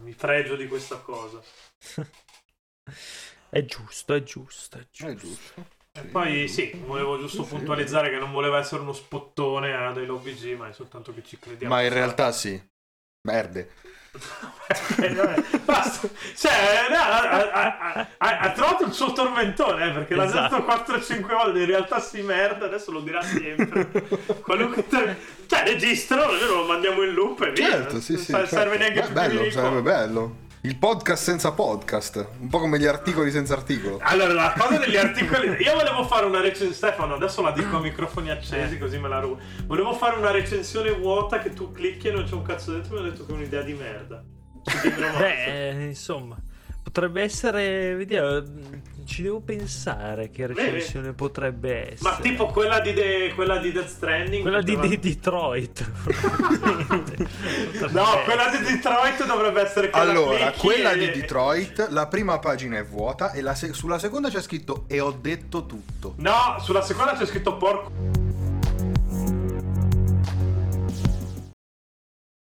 [0.00, 1.40] mi fregio di questa cosa.
[3.50, 5.06] È giusto, è giusto, è giusto.
[5.08, 5.66] È giusto.
[5.92, 7.56] E poi sì, volevo giusto Sì, sì.
[7.58, 11.38] puntualizzare che non voleva essere uno spottone a dei LobbyG, ma è soltanto che ci
[11.38, 11.74] crediamo.
[11.74, 12.60] Ma in realtà sì.
[13.22, 13.68] Merde.
[15.02, 16.08] Eh, Basta.
[16.36, 16.52] Cioè,
[16.90, 20.56] no, ha, ha- ha- trovato il suo tormentone, eh, perché l'ha Esatto.
[20.56, 23.88] detto 4-5 volte, in realtà si merda, adesso lo dirà sempre.
[24.42, 25.16] Qualunque te-
[25.46, 27.68] Cioè, registralo, noi lo mandiamo in loop e via.
[27.70, 28.30] Certo, sì, non sì.
[28.30, 28.54] sa- certo.
[28.56, 30.36] serve neanche Beh, più bello, sarebbe bello.
[30.62, 32.32] Il podcast senza podcast.
[32.38, 33.98] Un po' come gli articoli senza articolo.
[34.02, 35.56] Allora, la cosa degli articoli.
[35.58, 36.74] Io volevo fare una recensione.
[36.74, 39.40] Stefano, adesso la dico a microfoni accesi, così me la rubo.
[39.64, 42.92] Volevo fare una recensione vuota che tu clicchi e non c'è un cazzo dentro.
[42.92, 44.22] Mi hanno detto che è un'idea di merda.
[45.18, 46.36] Beh, eh, insomma,
[46.90, 47.94] potrebbe essere.
[47.94, 48.42] Vediamo,
[49.06, 52.10] ci devo pensare che recensione potrebbe essere.
[52.10, 54.42] Ma tipo quella di, De- quella di Death Stranding.
[54.42, 55.90] quella di, poteva- di Detroit.
[57.90, 62.38] No, quella di Detroit dovrebbe essere che la Allora, quella e- di Detroit, la prima
[62.38, 66.14] pagina è vuota e la se- sulla seconda c'è scritto e ho detto tutto.
[66.18, 67.90] No, sulla seconda c'è scritto porco.